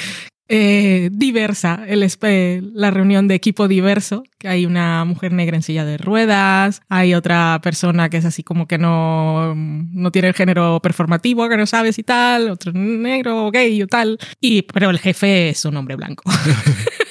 eh, 0.48 1.10
diversa, 1.12 1.84
el, 1.86 2.02
espe- 2.04 2.62
la 2.72 2.90
reunión 2.90 3.28
de 3.28 3.34
equipo 3.34 3.68
diverso, 3.68 4.22
que 4.38 4.48
hay 4.48 4.64
una 4.64 5.04
mujer 5.04 5.32
negra 5.34 5.56
en 5.56 5.62
silla 5.62 5.84
de 5.84 5.98
ruedas, 5.98 6.80
hay 6.88 7.12
otra 7.12 7.60
persona 7.62 8.08
que 8.08 8.16
es 8.16 8.24
así 8.24 8.42
como 8.42 8.66
que 8.66 8.78
no, 8.78 9.54
no 9.54 10.10
tiene 10.10 10.28
el 10.28 10.34
género 10.34 10.80
performativo, 10.82 11.50
que 11.50 11.58
no 11.58 11.66
sabes 11.66 11.98
y 11.98 12.02
tal, 12.02 12.48
otro 12.48 12.72
negro, 12.72 13.50
gay 13.50 13.82
o 13.82 13.86
tal, 13.86 14.18
y, 14.40 14.62
pero 14.62 14.88
el 14.88 14.98
jefe 14.98 15.50
es 15.50 15.66
un 15.66 15.76
hombre 15.76 15.96
blanco. 15.96 16.24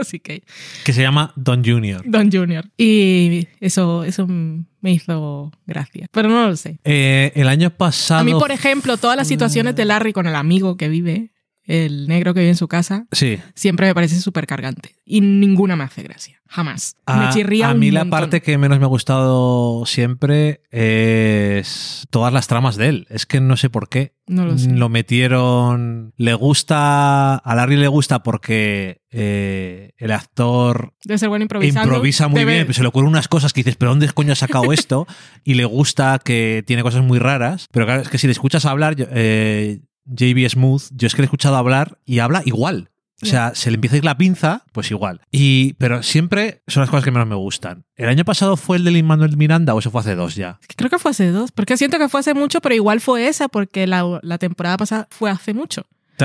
Así 0.00 0.20
que, 0.20 0.42
Que 0.84 0.92
se 0.92 1.02
llama 1.02 1.32
Don 1.36 1.64
Junior. 1.64 2.02
Don 2.04 2.30
Junior. 2.30 2.70
Y 2.76 3.48
eso, 3.60 4.04
eso 4.04 4.26
me 4.26 4.92
hizo 4.92 5.52
gracia. 5.66 6.06
Pero 6.12 6.28
no 6.28 6.48
lo 6.48 6.56
sé. 6.56 6.78
Eh, 6.84 7.32
el 7.34 7.48
año 7.48 7.70
pasado. 7.70 8.20
A 8.20 8.24
mí, 8.24 8.32
por 8.32 8.50
ejemplo, 8.50 8.96
todas 8.96 9.16
las 9.16 9.28
situaciones 9.28 9.76
de 9.76 9.84
Larry 9.84 10.12
con 10.12 10.26
el 10.26 10.34
amigo 10.34 10.76
que 10.76 10.88
vive, 10.88 11.30
el 11.64 12.08
negro 12.08 12.34
que 12.34 12.40
vive 12.40 12.50
en 12.50 12.56
su 12.56 12.68
casa, 12.68 13.06
Sí. 13.12 13.38
siempre 13.54 13.86
me 13.86 13.94
parece 13.94 14.18
súper 14.20 14.46
cargante. 14.46 14.96
Y 15.04 15.20
ninguna 15.20 15.76
me 15.76 15.84
hace 15.84 16.02
gracia. 16.02 16.36
Jamás. 16.48 16.96
me 17.06 17.28
chirría 17.30 17.68
a 17.70 17.74
un 17.74 17.78
mí 17.78 17.92
la 17.92 18.04
parte 18.06 18.42
que 18.42 18.58
menos 18.58 18.78
me 18.80 18.84
ha 18.84 18.88
gustado 18.88 19.86
siempre 19.86 20.62
es 20.70 22.06
todas 22.10 22.32
las 22.32 22.48
tramas 22.48 22.76
de 22.76 22.88
él. 22.88 23.06
Es 23.08 23.24
que 23.24 23.40
no 23.40 23.56
sé 23.56 23.70
por 23.70 23.88
qué. 23.88 24.14
No 24.26 24.44
lo 24.46 24.58
sé. 24.58 24.68
metieron. 24.88 26.12
Le 26.16 26.34
gusta. 26.34 27.36
A 27.36 27.54
Larry 27.54 27.76
le 27.76 27.88
gusta 27.88 28.22
porque 28.22 29.02
eh, 29.10 29.92
el 29.98 30.10
actor 30.12 30.94
Debe 31.04 31.18
ser 31.18 31.28
bueno 31.28 31.44
improvisando. 31.44 31.82
improvisa 31.88 32.28
muy 32.28 32.40
Debe- 32.40 32.64
bien. 32.64 32.74
Se 32.74 32.82
le 32.82 32.88
ocurren 32.88 33.08
unas 33.10 33.28
cosas 33.28 33.52
que 33.52 33.60
dices, 33.60 33.76
¿pero 33.76 33.90
dónde 33.92 34.08
coño 34.10 34.32
ha 34.32 34.36
sacado 34.36 34.72
esto? 34.72 35.06
y 35.44 35.54
le 35.54 35.64
gusta 35.64 36.20
que 36.24 36.64
tiene 36.66 36.82
cosas 36.82 37.02
muy 37.04 37.18
raras. 37.18 37.66
Pero 37.72 37.86
claro, 37.86 38.02
es 38.02 38.08
que 38.08 38.18
si 38.18 38.26
le 38.26 38.32
escuchas 38.32 38.64
hablar, 38.66 38.96
yo- 38.96 39.06
eh, 39.10 39.80
JB 40.10 40.48
Smooth, 40.48 40.82
yo 40.92 41.06
es 41.06 41.14
que 41.14 41.22
le 41.22 41.24
he 41.24 41.26
escuchado 41.26 41.56
hablar 41.56 41.98
y 42.04 42.18
habla 42.18 42.42
igual. 42.44 42.90
O 43.22 43.26
sea, 43.26 43.54
se 43.54 43.70
le 43.70 43.74
empieza 43.74 43.96
a 43.96 43.98
ir 43.98 44.04
la 44.04 44.16
pinza, 44.16 44.64
pues 44.72 44.90
igual. 44.90 45.20
Y, 45.30 45.74
pero 45.74 46.02
siempre 46.02 46.62
son 46.66 46.80
las 46.80 46.88
cosas 46.88 47.04
que 47.04 47.10
menos 47.10 47.28
me 47.28 47.34
gustan. 47.34 47.84
¿El 47.96 48.08
año 48.08 48.24
pasado 48.24 48.56
fue 48.56 48.78
el 48.78 48.84
de 48.84 48.92
Lin 48.92 49.06
Manuel 49.06 49.36
Miranda 49.36 49.74
o 49.74 49.78
eso 49.78 49.90
fue 49.90 50.00
hace 50.00 50.14
dos 50.14 50.36
ya? 50.36 50.58
Creo 50.74 50.88
que 50.88 50.98
fue 50.98 51.10
hace 51.10 51.30
dos. 51.30 51.52
Porque 51.52 51.76
siento 51.76 51.98
que 51.98 52.08
fue 52.08 52.20
hace 52.20 52.32
mucho, 52.32 52.62
pero 52.62 52.74
igual 52.74 53.02
fue 53.02 53.28
esa, 53.28 53.48
porque 53.48 53.86
la, 53.86 54.20
la 54.22 54.38
temporada 54.38 54.78
pasada 54.78 55.06
fue 55.10 55.30
hace 55.30 55.52
mucho. 55.52 55.84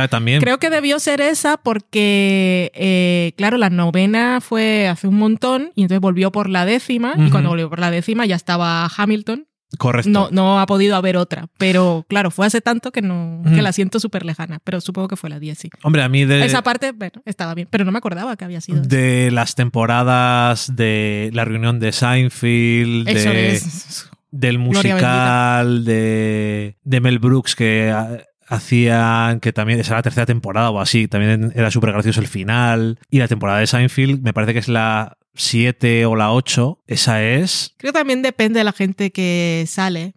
También. 0.10 0.42
Creo 0.42 0.58
que 0.60 0.70
debió 0.70 1.00
ser 1.00 1.22
esa 1.22 1.58
porque, 1.58 2.72
eh, 2.76 3.32
claro, 3.38 3.58
la 3.58 3.70
novena 3.70 4.42
fue 4.42 4.88
hace 4.88 5.08
un 5.08 5.16
montón 5.16 5.72
y 5.74 5.84
entonces 5.84 6.02
volvió 6.02 6.32
por 6.32 6.50
la 6.50 6.66
décima 6.66 7.14
y 7.18 7.30
cuando 7.30 7.50
volvió 7.50 7.70
por 7.70 7.80
la 7.80 7.92
décima 7.92 8.26
ya 8.26 8.36
estaba 8.36 8.86
Hamilton. 8.86 9.48
Correcto. 9.78 10.10
No, 10.10 10.30
no 10.32 10.60
ha 10.60 10.66
podido 10.66 10.96
haber 10.96 11.18
otra, 11.18 11.48
pero 11.58 12.06
claro, 12.08 12.32
fue 12.32 12.46
hace 12.48 12.62
tanto 12.62 12.92
que 12.92 13.02
no 13.02 13.42
que 13.46 13.62
la 13.62 13.72
siento 13.72 14.00
súper 14.00 14.26
lejana, 14.26 14.60
pero 14.64 14.80
supongo 14.82 15.08
que 15.08 15.16
fue 15.16 15.30
la 15.30 15.40
10, 15.40 15.58
sí. 15.58 15.70
Hombre, 15.84 16.04
a 16.04 16.10
mí 16.10 16.26
de, 16.26 16.46
Esa 16.46 16.62
parte, 16.62 16.92
bueno, 16.92 17.22
estaba 17.26 17.54
bien, 17.54 17.68
pero 17.70 17.84
no 17.86 17.92
me 17.92 17.98
acordaba 17.98 18.36
que 18.38 18.46
había 18.46 18.62
sido. 18.62 18.82
de 18.82 19.30
las 19.32 19.56
temporadas 19.56 20.76
de 20.76 21.30
la 21.34 21.46
reunión 21.46 21.80
de 21.80 21.92
Seinfeld, 21.92 23.08
Eso 23.10 23.30
de, 23.30 23.54
es. 23.56 24.10
del 24.32 24.60
musical 24.60 25.86
de, 25.86 26.78
de 26.84 27.02
Mel 27.02 27.20
Brooks 27.20 27.56
que 27.56 27.92
ha- 27.92 28.20
hacían, 28.48 29.40
que 29.40 29.54
también 29.54 29.80
es 29.80 29.90
la 29.90 30.02
tercera 30.02 30.26
temporada 30.26 30.70
o 30.70 30.80
así, 30.80 31.08
también 31.08 31.52
era 31.56 31.72
súper 31.72 31.92
gracioso 31.92 32.22
el 32.22 32.28
final. 32.28 33.00
Y 33.10 33.20
la 33.20 33.28
temporada 33.28 33.60
de 33.60 33.68
Seinfeld, 33.68 34.22
me 34.22 34.34
parece 34.34 34.54
que 34.54 34.60
es 34.60 34.68
la 34.68 35.18
7 35.36 36.06
o 36.06 36.16
la 36.16 36.32
8, 36.32 36.82
esa 36.88 37.24
es... 37.24 37.74
Creo 37.78 37.92
que 37.94 38.00
también 38.00 38.22
depende 38.22 38.60
de 38.60 38.64
la 38.64 38.72
gente 38.72 39.12
que 39.12 39.66
sale. 39.68 40.14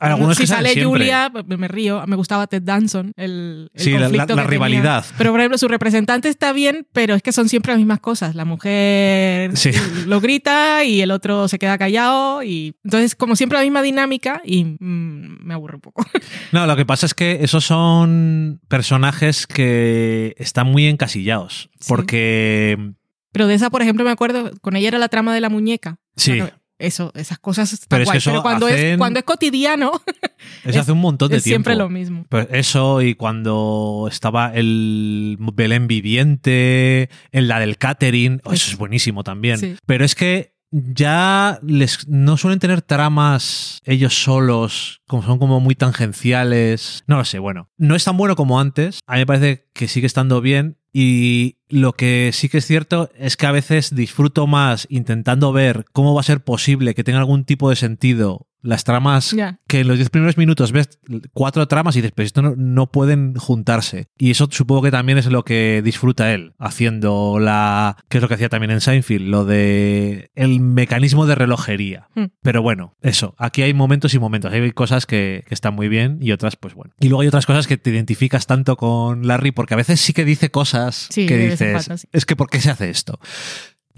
Algunos 0.00 0.36
si 0.36 0.42
que 0.42 0.46
sale 0.48 0.70
siempre. 0.70 0.84
Julia, 0.88 1.30
me, 1.46 1.56
me 1.56 1.68
río. 1.68 2.02
Me 2.06 2.16
gustaba 2.16 2.46
Ted 2.46 2.62
Danson, 2.62 3.12
el, 3.16 3.70
el 3.72 3.80
Sí, 3.82 3.90
la- 3.92 4.00
la- 4.00 4.04
conflicto 4.06 4.36
la 4.36 4.42
que 4.42 4.48
tenía. 4.48 4.50
rivalidad. 4.66 5.04
Pero, 5.16 5.30
por 5.30 5.40
ejemplo, 5.40 5.58
su 5.58 5.68
representante 5.68 6.28
está 6.28 6.52
bien, 6.52 6.86
pero 6.92 7.14
es 7.14 7.22
que 7.22 7.32
son 7.32 7.48
siempre 7.48 7.72
las 7.72 7.78
mismas 7.78 8.00
cosas. 8.00 8.34
La 8.34 8.44
mujer 8.44 9.56
Sí. 9.56 9.70
lo 10.06 10.20
grita 10.20 10.84
y 10.84 11.00
el 11.00 11.10
otro 11.10 11.48
se 11.48 11.58
queda 11.58 11.78
callado. 11.78 12.42
y 12.42 12.74
Entonces, 12.84 13.14
como 13.14 13.36
siempre, 13.36 13.58
la 13.58 13.64
misma 13.64 13.82
dinámica 13.82 14.42
y 14.44 14.64
mm, 14.64 15.44
me 15.44 15.54
aburre 15.54 15.76
un 15.76 15.80
poco. 15.80 16.04
No, 16.52 16.66
lo 16.66 16.76
que 16.76 16.86
pasa 16.86 17.04
es 17.06 17.12
que 17.14 17.38
esos 17.42 17.64
son 17.64 18.60
personajes 18.68 19.46
que 19.46 20.34
están 20.38 20.66
muy 20.66 20.86
encasillados. 20.86 21.68
Sí. 21.78 21.86
Porque... 21.88 22.92
Pero 23.32 23.46
de 23.46 23.54
esa, 23.54 23.70
por 23.70 23.82
ejemplo, 23.82 24.04
me 24.04 24.10
acuerdo, 24.10 24.50
con 24.60 24.76
ella 24.76 24.88
era 24.88 24.98
la 24.98 25.08
trama 25.08 25.34
de 25.34 25.40
la 25.40 25.48
muñeca. 25.48 25.98
Sí. 26.16 26.38
Bueno, 26.38 26.50
eso, 26.78 27.10
esas 27.16 27.38
cosas 27.40 27.72
están 27.72 27.88
Pero 27.88 28.02
es 28.04 28.06
que 28.06 28.10
guay. 28.10 28.18
eso 28.18 28.30
Pero 28.30 28.42
cuando, 28.42 28.68
es, 28.68 28.96
cuando 28.98 29.18
es 29.18 29.24
cotidiano, 29.24 29.92
Eso 30.62 30.70
Es- 30.70 30.76
hace 30.76 30.92
un 30.92 31.00
montón 31.00 31.28
de 31.30 31.38
es 31.38 31.42
tiempo. 31.42 31.68
siempre 31.70 31.74
lo 31.76 31.88
mismo. 31.88 32.24
Eso, 32.50 33.02
y 33.02 33.14
cuando 33.16 34.06
estaba 34.10 34.52
el 34.54 35.36
Belén 35.54 35.88
viviente, 35.88 37.10
en 37.32 37.48
la 37.48 37.58
del 37.60 37.78
catering, 37.78 38.40
oh, 38.44 38.52
eso 38.52 38.70
es 38.70 38.76
buenísimo 38.78 39.24
también. 39.24 39.58
Sí. 39.58 39.76
Pero 39.86 40.04
es 40.04 40.14
que 40.14 40.54
ya 40.70 41.58
les 41.62 42.08
no 42.08 42.36
suelen 42.36 42.58
tener 42.58 42.82
tramas 42.82 43.80
ellos 43.84 44.22
solos, 44.22 45.02
como 45.06 45.22
son 45.22 45.38
como 45.38 45.60
muy 45.60 45.74
tangenciales. 45.74 47.04
No 47.06 47.16
lo 47.16 47.24
sé, 47.24 47.38
bueno. 47.38 47.70
No 47.76 47.94
es 47.94 48.04
tan 48.04 48.16
bueno 48.16 48.36
como 48.36 48.60
antes. 48.60 49.00
A 49.06 49.14
mí 49.14 49.20
me 49.20 49.26
parece 49.26 49.68
que 49.72 49.88
sigue 49.88 50.06
estando 50.06 50.40
bien. 50.40 50.76
Y 50.92 51.58
lo 51.68 51.92
que 51.92 52.30
sí 52.32 52.48
que 52.48 52.58
es 52.58 52.66
cierto 52.66 53.10
es 53.16 53.36
que 53.36 53.46
a 53.46 53.52
veces 53.52 53.94
disfruto 53.94 54.46
más 54.46 54.86
intentando 54.90 55.52
ver 55.52 55.84
cómo 55.92 56.14
va 56.14 56.22
a 56.22 56.24
ser 56.24 56.42
posible 56.42 56.94
que 56.94 57.04
tenga 57.04 57.18
algún 57.18 57.44
tipo 57.44 57.70
de 57.70 57.76
sentido 57.76 58.47
las 58.62 58.84
tramas 58.84 59.34
que 59.66 59.80
en 59.80 59.88
los 59.88 59.96
10 59.96 60.10
primeros 60.10 60.36
minutos 60.36 60.72
ves 60.72 60.98
cuatro 61.32 61.66
tramas 61.68 61.96
y 61.96 62.00
dices, 62.00 62.12
pero 62.14 62.26
esto 62.26 62.42
no, 62.42 62.54
no 62.56 62.90
pueden 62.90 63.34
juntarse. 63.34 64.08
Y 64.18 64.30
eso 64.30 64.48
supongo 64.50 64.82
que 64.82 64.90
también 64.90 65.18
es 65.18 65.26
lo 65.26 65.44
que 65.44 65.82
disfruta 65.84 66.32
él, 66.32 66.54
haciendo 66.58 67.38
la. 67.40 67.96
que 68.08 68.18
es 68.18 68.22
lo 68.22 68.28
que 68.28 68.34
hacía 68.34 68.48
también 68.48 68.70
en 68.70 68.80
Seinfeld, 68.80 69.28
lo 69.28 69.44
de. 69.44 70.30
el 70.34 70.60
mecanismo 70.60 71.26
de 71.26 71.34
relojería. 71.34 72.08
Hmm. 72.14 72.26
Pero 72.42 72.62
bueno, 72.62 72.96
eso. 73.00 73.34
Aquí 73.38 73.62
hay 73.62 73.74
momentos 73.74 74.14
y 74.14 74.18
momentos. 74.18 74.52
Hay 74.52 74.72
cosas 74.72 75.06
que, 75.06 75.44
que 75.46 75.54
están 75.54 75.74
muy 75.74 75.88
bien 75.88 76.18
y 76.20 76.32
otras, 76.32 76.56
pues 76.56 76.74
bueno. 76.74 76.94
Y 77.00 77.08
luego 77.08 77.22
hay 77.22 77.28
otras 77.28 77.46
cosas 77.46 77.66
que 77.66 77.76
te 77.76 77.90
identificas 77.90 78.46
tanto 78.46 78.76
con 78.76 79.26
Larry, 79.26 79.52
porque 79.52 79.74
a 79.74 79.76
veces 79.76 80.00
sí 80.00 80.12
que 80.12 80.24
dice 80.24 80.50
cosas 80.50 81.08
Sí, 81.10 81.26
que 81.26 81.36
dices, 81.36 81.84
sí. 81.96 82.08
es 82.12 82.26
que 82.26 82.36
¿por 82.36 82.50
qué 82.50 82.60
se 82.60 82.70
hace 82.70 82.90
esto? 82.90 83.18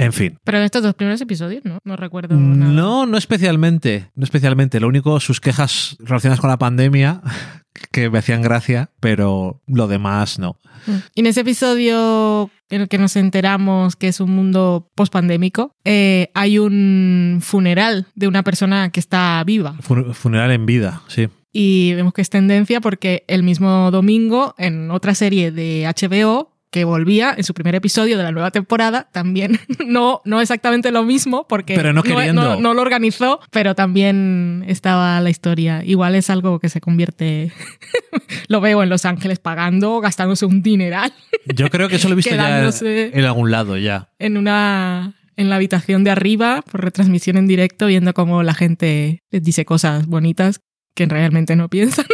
En 0.00 0.12
fin. 0.12 0.38
Pero 0.44 0.58
en 0.58 0.64
estos 0.64 0.82
dos 0.82 0.94
primeros 0.94 1.20
episodios, 1.20 1.64
¿no? 1.64 1.78
No 1.84 1.96
recuerdo 1.96 2.36
nada. 2.36 2.72
No, 2.72 3.06
no 3.06 3.16
especialmente. 3.18 4.10
No 4.14 4.24
especialmente. 4.24 4.80
Lo 4.80 4.88
único, 4.88 5.20
sus 5.20 5.40
quejas 5.40 5.96
relacionadas 6.00 6.40
con 6.40 6.48
la 6.50 6.58
pandemia, 6.58 7.20
que 7.92 8.08
me 8.10 8.18
hacían 8.18 8.42
gracia, 8.42 8.90
pero 9.00 9.60
lo 9.66 9.88
demás 9.88 10.38
no. 10.38 10.56
Mm. 10.86 10.92
Y 11.14 11.20
en 11.20 11.26
ese 11.26 11.40
episodio 11.40 12.50
en 12.70 12.82
el 12.82 12.88
que 12.88 12.98
nos 12.98 13.16
enteramos 13.16 13.96
que 13.96 14.08
es 14.08 14.20
un 14.20 14.30
mundo 14.30 14.88
pospandémico, 14.94 15.74
eh, 15.84 16.30
hay 16.34 16.58
un 16.58 17.40
funeral 17.42 18.06
de 18.14 18.28
una 18.28 18.42
persona 18.42 18.90
que 18.90 19.00
está 19.00 19.42
viva. 19.44 19.74
Fu- 19.80 20.14
Funeral 20.14 20.50
en 20.52 20.66
vida, 20.66 21.02
sí. 21.08 21.28
Y 21.52 21.94
vemos 21.94 22.12
que 22.12 22.22
es 22.22 22.30
tendencia 22.30 22.80
porque 22.80 23.24
el 23.26 23.42
mismo 23.42 23.90
domingo, 23.90 24.54
en 24.56 24.92
otra 24.92 25.16
serie 25.16 25.50
de 25.50 25.82
HBO, 25.84 26.49
que 26.70 26.84
volvía 26.84 27.34
en 27.36 27.42
su 27.42 27.52
primer 27.52 27.74
episodio 27.74 28.16
de 28.16 28.22
la 28.22 28.30
nueva 28.32 28.50
temporada, 28.52 29.08
también 29.12 29.58
no, 29.86 30.20
no 30.24 30.40
exactamente 30.40 30.90
lo 30.92 31.02
mismo, 31.02 31.46
porque 31.48 31.74
Pero 31.74 31.92
no 31.92 32.02
queriendo. 32.02 32.42
no, 32.42 32.60
no 32.60 32.74
lo 32.74 32.82
organizó, 32.82 33.40
pero 33.50 33.74
también 33.74 34.64
estaba 34.68 35.20
la 35.20 35.30
historia. 35.30 35.82
Igual 35.84 36.14
es 36.14 36.30
algo 36.30 36.60
que 36.60 36.68
se 36.68 36.80
convierte, 36.80 37.52
lo 38.48 38.60
veo 38.60 38.82
en 38.82 38.88
Los 38.88 39.04
Ángeles 39.04 39.38
pagando, 39.40 40.00
gastándose 40.00 40.46
un 40.46 40.62
dineral 40.62 41.12
Yo 41.46 41.68
creo 41.70 41.88
que 41.88 41.96
eso 41.96 42.08
lo 42.08 42.14
he 42.14 42.16
visto 42.22 42.34
ya 42.34 42.68
en 42.68 43.24
algún 43.24 43.50
lado 43.50 43.76
ya. 43.76 44.08
en 44.18 44.36
una 44.36 45.14
en 45.36 45.48
la 45.48 45.56
habitación 45.56 46.04
de 46.04 46.10
arriba 46.10 46.62
por 46.70 46.84
retransmisión 46.84 47.38
en 47.38 47.46
directo 47.46 47.86
viendo 47.86 48.12
cómo 48.12 48.42
la 48.42 48.52
gente 48.52 49.22
les 49.30 49.42
dice 49.42 49.64
cosas 49.64 50.06
bonitas 50.06 50.60
que 50.94 51.06
realmente 51.06 51.56
no 51.56 51.68
piensan. 51.70 52.04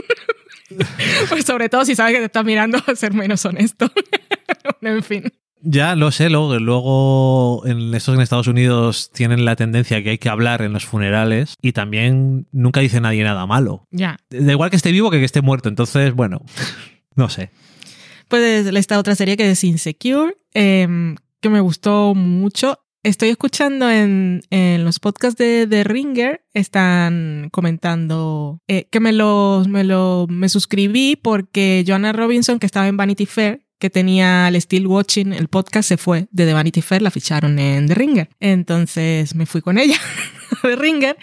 pues 1.28 1.44
sobre 1.44 1.68
todo 1.68 1.85
si 1.85 1.94
sabes 1.94 2.14
que 2.14 2.20
te 2.20 2.26
están 2.26 2.46
mirando, 2.46 2.78
ser 2.94 3.14
menos 3.14 3.44
honesto. 3.44 3.90
en 4.82 5.02
fin. 5.02 5.25
Ya 5.62 5.96
lo 5.96 6.12
sé, 6.12 6.30
luego, 6.30 6.58
luego 6.58 7.66
en 7.66 7.92
estos 7.94 8.14
en 8.14 8.20
Estados 8.20 8.46
Unidos 8.46 9.11
tienen 9.12 9.44
la 9.44 9.56
tendencia 9.56 10.02
que 10.02 10.11
hay 10.11 10.18
que 10.18 10.28
hablar 10.28 10.62
en 10.62 10.73
los 10.73 10.85
funerales 10.85 11.54
y 11.61 11.73
también 11.73 12.46
nunca 12.52 12.80
dice 12.80 13.00
nadie 13.00 13.25
nada 13.25 13.46
malo. 13.46 13.88
Ya. 13.90 14.18
Da 14.30 14.52
igual 14.52 14.70
que 14.70 14.76
esté 14.76 14.92
vivo 14.92 15.11
que 15.11 15.18
que 15.18 15.25
esté 15.25 15.42
muerto, 15.42 15.68
entonces, 15.68 16.14
bueno, 16.14 16.42
no 17.16 17.28
sé. 17.28 17.50
Pues 18.28 18.66
esta 18.66 18.99
otra 18.99 19.14
serie 19.14 19.37
que 19.37 19.50
es 19.50 19.64
Insecure, 19.64 20.37
em, 20.52 21.16
que 21.40 21.49
me 21.49 21.61
gustó 21.61 22.14
mucho. 22.14 22.78
Estoy 23.06 23.28
escuchando 23.28 23.88
en, 23.88 24.42
en 24.50 24.84
los 24.84 24.98
podcasts 24.98 25.38
de, 25.38 25.68
The 25.70 25.84
Ringer, 25.84 26.42
están 26.52 27.50
comentando 27.52 28.60
eh, 28.66 28.88
que 28.90 28.98
me 28.98 29.12
los, 29.12 29.68
me 29.68 29.84
lo, 29.84 30.26
me 30.28 30.48
suscribí 30.48 31.14
porque 31.14 31.84
Joanna 31.86 32.12
Robinson, 32.12 32.58
que 32.58 32.66
estaba 32.66 32.88
en 32.88 32.96
Vanity 32.96 33.25
Fair, 33.25 33.64
que 33.78 33.90
tenía 33.90 34.48
el 34.48 34.60
Still 34.60 34.88
Watching, 34.88 35.32
el 35.34 35.46
podcast, 35.46 35.88
se 35.88 35.98
fue 35.98 36.26
de 36.32 36.46
The 36.46 36.52
Vanity 36.52 36.82
Fair, 36.82 37.00
la 37.00 37.12
ficharon 37.12 37.60
en 37.60 37.86
The 37.86 37.94
Ringer. 37.94 38.28
Entonces 38.40 39.36
me 39.36 39.46
fui 39.46 39.60
con 39.60 39.78
ella 39.78 40.00
The 40.68 40.76
Ringer 40.76 41.16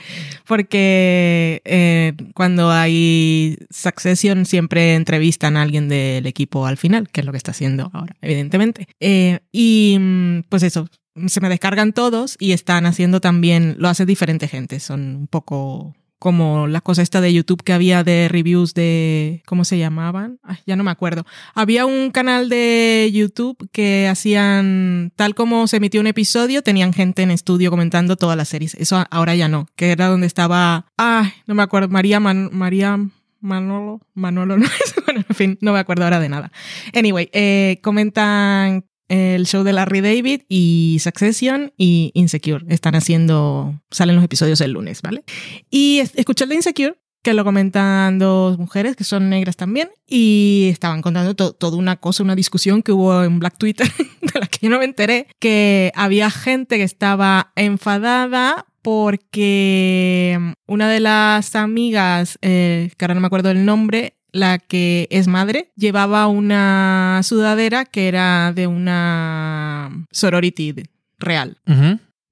porque 0.46 1.62
eh, 1.66 2.14
cuando 2.34 2.72
hay 2.72 3.58
Succession 3.70 4.46
siempre 4.46 4.96
entrevistan 4.96 5.58
a 5.58 5.62
alguien 5.62 5.90
del 5.90 6.26
equipo 6.26 6.66
al 6.66 6.78
final, 6.78 7.10
que 7.10 7.22
es 7.22 7.26
lo 7.26 7.32
que 7.32 7.38
está 7.38 7.52
haciendo 7.52 7.90
ahora, 7.94 8.16
evidentemente. 8.22 8.88
Eh, 9.00 9.40
y 9.52 9.98
mm, 10.00 10.44
pues 10.50 10.64
eso, 10.64 10.88
se 11.28 11.42
me 11.42 11.50
descargan 11.50 11.94
todos 11.94 12.36
y 12.40 12.52
están 12.52 12.86
haciendo 12.86 13.22
también, 13.22 13.76
lo 13.78 13.90
hace 13.90 14.06
diferente 14.06 14.48
gente, 14.48 14.80
son 14.80 15.16
un 15.16 15.28
poco 15.28 15.96
como 16.24 16.68
la 16.68 16.80
cosa 16.80 17.02
esta 17.02 17.20
de 17.20 17.34
YouTube 17.34 17.64
que 17.64 17.74
había 17.74 18.06
de 18.06 18.30
reviews 18.30 18.74
de, 18.74 19.44
¿cómo 19.46 19.66
se 19.66 19.78
llamaban? 19.78 20.40
ya 20.66 20.78
no 20.78 20.86
me 20.86 20.92
acuerdo. 20.92 21.26
Había 21.54 21.86
un 21.86 22.12
canal 22.12 22.48
de 22.48 23.12
YouTube 23.14 23.70
que 23.74 24.08
hacían, 24.08 25.12
tal 25.18 25.36
como 25.36 25.68
se 25.68 25.76
emitió 25.78 26.00
un 26.00 26.08
episodio, 26.08 26.62
tenían 26.62 26.94
gente 26.94 27.24
en 27.24 27.32
estudio 27.32 27.70
comentando 27.70 28.16
todas 28.16 28.38
las 28.38 28.48
series. 28.48 28.74
Eso 28.76 29.04
ahora 29.12 29.36
ya 29.36 29.50
no, 29.50 29.68
que 29.76 29.92
era 29.92 30.08
donde 30.08 30.28
estaba, 30.28 30.86
ay, 30.96 31.30
no 31.46 31.56
me 31.56 31.64
acuerdo, 31.64 31.90
María, 31.90 32.22
María 32.22 32.98
Manolo, 33.42 34.00
Manolo, 34.14 34.58
no 34.58 34.66
bueno, 35.06 35.26
en 35.28 35.36
fin, 35.36 35.58
no 35.60 35.74
me 35.74 35.80
acuerdo 35.80 36.06
ahora 36.06 36.22
de 36.22 36.30
nada. 36.30 36.54
Anyway, 36.94 37.30
eh, 37.34 37.80
comentan 37.84 38.86
el 39.08 39.46
show 39.46 39.64
de 39.64 39.74
Larry 39.74 40.02
David 40.02 40.42
y 40.50 40.98
Succession 41.02 41.74
y 41.78 42.12
Insecure. 42.14 42.66
Están 42.70 42.96
haciendo, 42.96 43.82
salen 43.92 44.16
los 44.16 44.26
episodios 44.26 44.62
el 44.62 44.72
lunes, 44.72 45.02
¿vale? 45.02 45.24
Y 45.70 46.00
escuché 46.00 46.46
el 46.46 46.50
de 46.50 46.56
Insecure, 46.56 46.96
que 47.24 47.34
lo 47.34 47.44
comentan 47.44 48.20
dos 48.20 48.58
mujeres 48.58 48.96
que 48.96 49.04
son 49.04 49.30
negras 49.30 49.56
también, 49.56 49.90
y 50.08 50.70
estaban 50.72 51.02
contando 51.02 51.36
toda 51.36 51.78
una 51.78 51.96
cosa, 51.96 52.24
una 52.24 52.36
discusión 52.36 52.84
que 52.84 52.92
hubo 52.92 53.24
en 53.24 53.40
Black 53.40 53.58
Twitter, 53.58 53.88
de 54.22 54.40
la 54.40 54.48
que 54.48 54.60
yo 54.62 54.70
no 54.70 54.80
me 54.80 54.86
enteré, 54.86 55.28
que 55.40 55.92
había 55.96 56.30
gente 56.30 56.78
que 56.78 56.84
estaba 56.84 57.54
enfadada 57.56 58.66
porque 58.82 60.38
una 60.68 60.90
de 60.90 61.00
las 61.00 61.56
amigas, 61.56 62.38
eh, 62.42 62.92
que 62.98 63.06
ahora 63.06 63.16
no 63.16 63.22
me 63.22 63.28
acuerdo 63.28 63.50
el 63.50 63.64
nombre, 63.66 64.18
la 64.34 64.58
que 64.58 65.08
es 65.12 65.28
madre, 65.28 65.72
llevaba 65.78 66.28
una 66.28 67.22
sudadera 67.24 67.86
que 67.86 68.08
era 68.08 68.52
de 68.52 68.68
una 68.68 70.06
sorority 70.12 70.74
real. 71.20 71.58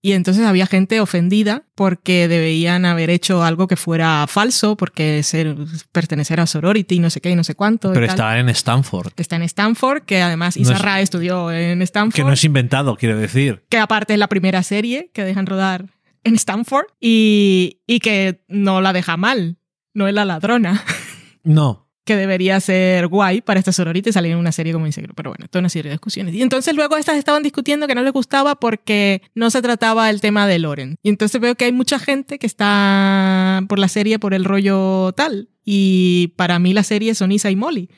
Y 0.03 0.13
entonces 0.13 0.47
había 0.47 0.65
gente 0.65 0.99
ofendida 0.99 1.63
porque 1.75 2.27
debían 2.27 2.85
haber 2.85 3.11
hecho 3.11 3.43
algo 3.43 3.67
que 3.67 3.75
fuera 3.75 4.25
falso, 4.27 4.75
porque 4.75 5.21
ser, 5.21 5.55
pertenecer 5.91 6.39
a 6.39 6.47
sorority 6.47 6.95
y 6.95 6.99
no 6.99 7.11
sé 7.11 7.21
qué 7.21 7.29
y 7.29 7.35
no 7.35 7.43
sé 7.43 7.53
cuánto. 7.53 7.93
Pero 7.93 8.07
está 8.07 8.39
en 8.39 8.49
Stanford. 8.49 9.13
Que 9.13 9.21
está 9.21 9.35
en 9.35 9.43
Stanford, 9.43 10.01
que 10.01 10.23
además 10.23 10.57
Isarra 10.57 11.01
estudió 11.01 11.51
en 11.51 11.83
Stanford. 11.83 12.15
Que 12.15 12.23
no 12.23 12.33
es 12.33 12.43
inventado, 12.43 12.97
quiero 12.97 13.15
decir. 13.15 13.63
Que 13.69 13.77
aparte 13.77 14.13
es 14.13 14.19
la 14.19 14.27
primera 14.27 14.63
serie 14.63 15.11
que 15.13 15.23
dejan 15.23 15.45
rodar 15.45 15.85
en 16.23 16.33
Stanford 16.33 16.85
y, 16.99 17.81
y 17.85 17.99
que 17.99 18.41
no 18.47 18.81
la 18.81 18.93
deja 18.93 19.17
mal, 19.17 19.57
no 19.93 20.07
es 20.07 20.15
la 20.15 20.25
ladrona. 20.25 20.83
No 21.43 21.80
que 22.03 22.15
debería 22.15 22.59
ser 22.59 23.07
guay 23.07 23.41
para 23.41 23.59
esta 23.59 23.71
sororita 23.71 24.09
y 24.09 24.13
salir 24.13 24.31
en 24.31 24.37
una 24.37 24.51
serie 24.51 24.73
como 24.73 24.85
Inseguro. 24.85 25.13
Pero 25.13 25.31
bueno, 25.31 25.47
toda 25.47 25.61
una 25.61 25.69
serie 25.69 25.89
de 25.89 25.95
discusiones. 25.95 26.33
Y 26.33 26.41
entonces 26.41 26.75
luego 26.75 26.97
estas 26.97 27.17
estaban 27.17 27.43
discutiendo 27.43 27.87
que 27.87 27.95
no 27.95 28.01
les 28.01 28.13
gustaba 28.13 28.55
porque 28.55 29.21
no 29.35 29.49
se 29.51 29.61
trataba 29.61 30.09
el 30.09 30.21
tema 30.21 30.47
de 30.47 30.59
Loren. 30.59 30.95
Y 31.03 31.09
entonces 31.09 31.39
veo 31.39 31.55
que 31.55 31.65
hay 31.65 31.71
mucha 31.71 31.99
gente 31.99 32.39
que 32.39 32.47
está 32.47 33.63
por 33.67 33.79
la 33.79 33.87
serie 33.87 34.19
por 34.19 34.33
el 34.33 34.45
rollo 34.45 35.11
tal. 35.13 35.49
Y 35.63 36.33
para 36.37 36.59
mí 36.59 36.73
la 36.73 36.83
serie 36.83 37.13
son 37.15 37.31
Isa 37.31 37.51
y 37.51 37.55
Molly. 37.55 37.89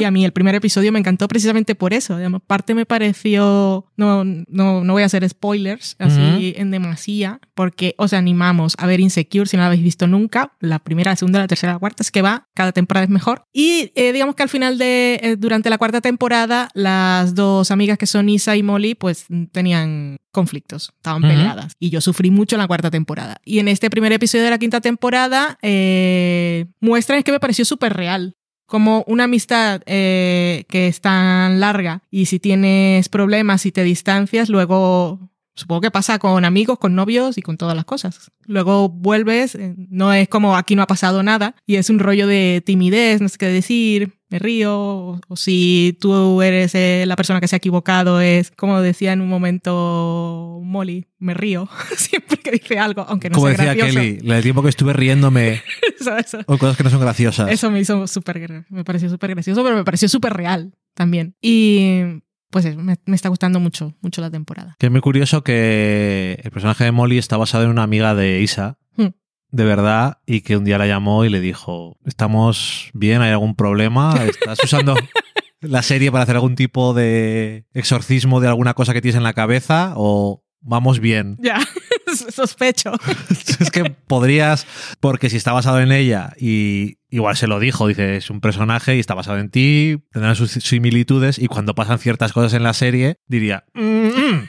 Y 0.00 0.04
a 0.04 0.10
mí 0.10 0.24
el 0.24 0.32
primer 0.32 0.54
episodio 0.54 0.92
me 0.92 0.98
encantó 0.98 1.28
precisamente 1.28 1.74
por 1.74 1.92
eso. 1.92 2.14
Además, 2.14 2.42
parte 2.46 2.74
me 2.74 2.86
pareció, 2.86 3.86
no, 3.96 4.24
no, 4.24 4.84
no 4.84 4.92
voy 4.92 5.02
a 5.02 5.06
hacer 5.06 5.28
spoilers 5.28 5.96
así 5.98 6.54
en 6.56 6.70
demasía, 6.70 7.40
porque 7.54 7.94
os 7.98 8.12
animamos 8.12 8.74
a 8.78 8.86
ver 8.86 9.00
Insecure 9.00 9.46
si 9.46 9.56
no 9.56 9.62
la 9.62 9.68
habéis 9.68 9.82
visto 9.82 10.06
nunca. 10.06 10.52
La 10.60 10.78
primera, 10.78 11.12
la 11.12 11.16
segunda, 11.16 11.38
la 11.38 11.46
tercera, 11.46 11.74
la 11.74 11.78
cuarta, 11.78 12.02
es 12.02 12.10
que 12.10 12.22
va, 12.22 12.48
cada 12.54 12.72
temporada 12.72 13.04
es 13.04 13.10
mejor. 13.10 13.44
Y 13.52 13.92
eh, 13.94 14.12
digamos 14.12 14.34
que 14.34 14.42
al 14.42 14.48
final 14.48 14.78
de, 14.78 15.20
eh, 15.22 15.36
durante 15.36 15.70
la 15.70 15.78
cuarta 15.78 16.00
temporada, 16.00 16.68
las 16.74 17.34
dos 17.34 17.70
amigas 17.70 17.98
que 17.98 18.06
son 18.06 18.28
Isa 18.28 18.56
y 18.56 18.62
Molly, 18.62 18.94
pues 18.94 19.26
tenían 19.52 20.18
conflictos, 20.32 20.92
estaban 20.96 21.22
peleadas. 21.22 21.72
Y 21.78 21.90
yo 21.90 22.00
sufrí 22.00 22.30
mucho 22.30 22.56
en 22.56 22.60
la 22.60 22.66
cuarta 22.66 22.90
temporada. 22.90 23.36
Y 23.44 23.58
en 23.58 23.68
este 23.68 23.90
primer 23.90 24.12
episodio 24.12 24.44
de 24.44 24.50
la 24.50 24.58
quinta 24.58 24.80
temporada, 24.80 25.58
eh, 25.62 26.66
muestran 26.80 27.22
que 27.22 27.32
me 27.32 27.40
pareció 27.40 27.64
súper 27.64 27.94
real 27.94 28.36
como 28.66 29.04
una 29.06 29.24
amistad 29.24 29.82
eh, 29.86 30.64
que 30.68 30.88
es 30.88 31.00
tan 31.00 31.60
larga 31.60 32.02
y 32.10 32.26
si 32.26 32.38
tienes 32.38 33.08
problemas 33.08 33.64
y 33.66 33.72
te 33.72 33.84
distancias, 33.84 34.48
luego 34.48 35.20
supongo 35.56 35.80
que 35.80 35.90
pasa 35.90 36.18
con 36.18 36.44
amigos, 36.44 36.78
con 36.78 36.94
novios 36.94 37.38
y 37.38 37.42
con 37.42 37.56
todas 37.56 37.74
las 37.74 37.84
cosas. 37.84 38.30
Luego 38.44 38.88
vuelves, 38.88 39.54
eh, 39.54 39.74
no 39.76 40.12
es 40.12 40.28
como 40.28 40.56
aquí 40.56 40.76
no 40.76 40.82
ha 40.82 40.86
pasado 40.86 41.22
nada 41.22 41.56
y 41.66 41.76
es 41.76 41.90
un 41.90 41.98
rollo 41.98 42.26
de 42.26 42.62
timidez, 42.64 43.20
no 43.20 43.28
sé 43.28 43.38
qué 43.38 43.46
decir, 43.46 44.20
me 44.28 44.38
río, 44.38 45.20
o, 45.28 45.36
si 45.36 45.96
tú 46.00 46.42
eres 46.42 46.74
eh, 46.74 47.04
la 47.06 47.16
persona 47.16 47.40
que 47.40 47.48
se 47.48 47.56
ha 47.56 47.58
equivocado, 47.58 48.20
es 48.20 48.50
como 48.50 48.80
decía 48.80 49.12
en 49.12 49.22
un 49.22 49.28
momento 49.28 50.60
Molly, 50.62 51.06
me 51.18 51.32
río 51.32 51.68
siempre 51.96 52.36
que 52.36 52.50
dice 52.50 52.78
algo, 52.78 53.06
aunque 53.08 53.30
no 53.30 53.34
como 53.34 53.48
sea 53.48 53.74
decía 53.74 53.86
Kelly, 53.86 54.18
el 54.22 54.42
tiempo 54.42 54.62
que 54.62 54.68
estuve 54.68 54.92
riéndome 54.92 55.62
o 56.46 56.58
cosas 56.58 56.76
que 56.76 56.84
no 56.84 56.90
son 56.90 57.00
graciosas. 57.00 57.50
Eso 57.50 57.70
me 57.70 57.80
hizo 57.80 58.06
súper, 58.06 58.66
me 58.68 58.84
pareció 58.84 59.08
súper 59.08 59.30
gracioso, 59.30 59.64
pero 59.64 59.76
me 59.76 59.84
pareció 59.84 60.08
súper 60.08 60.34
real 60.34 60.74
también. 60.94 61.34
Y 61.40 62.22
pues 62.50 62.76
me, 62.76 62.96
está 63.06 63.28
gustando 63.28 63.60
mucho, 63.60 63.94
mucho 64.00 64.20
la 64.20 64.30
temporada. 64.30 64.76
Que 64.78 64.86
es 64.86 64.92
muy 64.92 65.00
curioso 65.00 65.42
que 65.42 66.40
el 66.42 66.50
personaje 66.50 66.84
de 66.84 66.92
Molly 66.92 67.18
está 67.18 67.36
basado 67.36 67.64
en 67.64 67.70
una 67.70 67.82
amiga 67.82 68.14
de 68.14 68.40
Isa, 68.40 68.78
hmm. 68.96 69.08
de 69.50 69.64
verdad, 69.64 70.18
y 70.26 70.40
que 70.42 70.56
un 70.56 70.64
día 70.64 70.78
la 70.78 70.86
llamó 70.86 71.24
y 71.24 71.28
le 71.28 71.40
dijo, 71.40 71.98
¿estamos 72.04 72.90
bien? 72.94 73.22
¿Hay 73.22 73.30
algún 73.30 73.56
problema? 73.56 74.14
¿Estás 74.24 74.58
usando 74.62 74.94
la 75.60 75.82
serie 75.82 76.10
para 76.10 76.24
hacer 76.24 76.36
algún 76.36 76.54
tipo 76.54 76.94
de 76.94 77.66
exorcismo 77.72 78.40
de 78.40 78.48
alguna 78.48 78.74
cosa 78.74 78.92
que 78.92 79.02
tienes 79.02 79.16
en 79.16 79.24
la 79.24 79.34
cabeza? 79.34 79.92
¿O 79.96 80.44
vamos 80.60 81.00
bien? 81.00 81.36
Ya. 81.40 81.60
sospecho. 82.34 82.92
es 83.60 83.70
que 83.70 83.84
podrías, 83.84 84.66
porque 85.00 85.30
si 85.30 85.36
está 85.36 85.52
basado 85.52 85.80
en 85.80 85.92
ella 85.92 86.32
y 86.38 86.95
igual 87.16 87.36
se 87.36 87.46
lo 87.46 87.58
dijo, 87.58 87.88
dice, 87.88 88.16
es 88.16 88.28
un 88.28 88.40
personaje 88.40 88.94
y 88.94 89.00
está 89.00 89.14
basado 89.14 89.38
en 89.38 89.50
ti, 89.50 89.96
tendrán 90.12 90.36
sus 90.36 90.52
similitudes 90.52 91.38
y 91.38 91.46
cuando 91.46 91.74
pasan 91.74 91.98
ciertas 91.98 92.32
cosas 92.32 92.52
en 92.52 92.62
la 92.62 92.74
serie, 92.74 93.20
diría, 93.26 93.64
mm, 93.74 93.80
mm, 93.80 94.48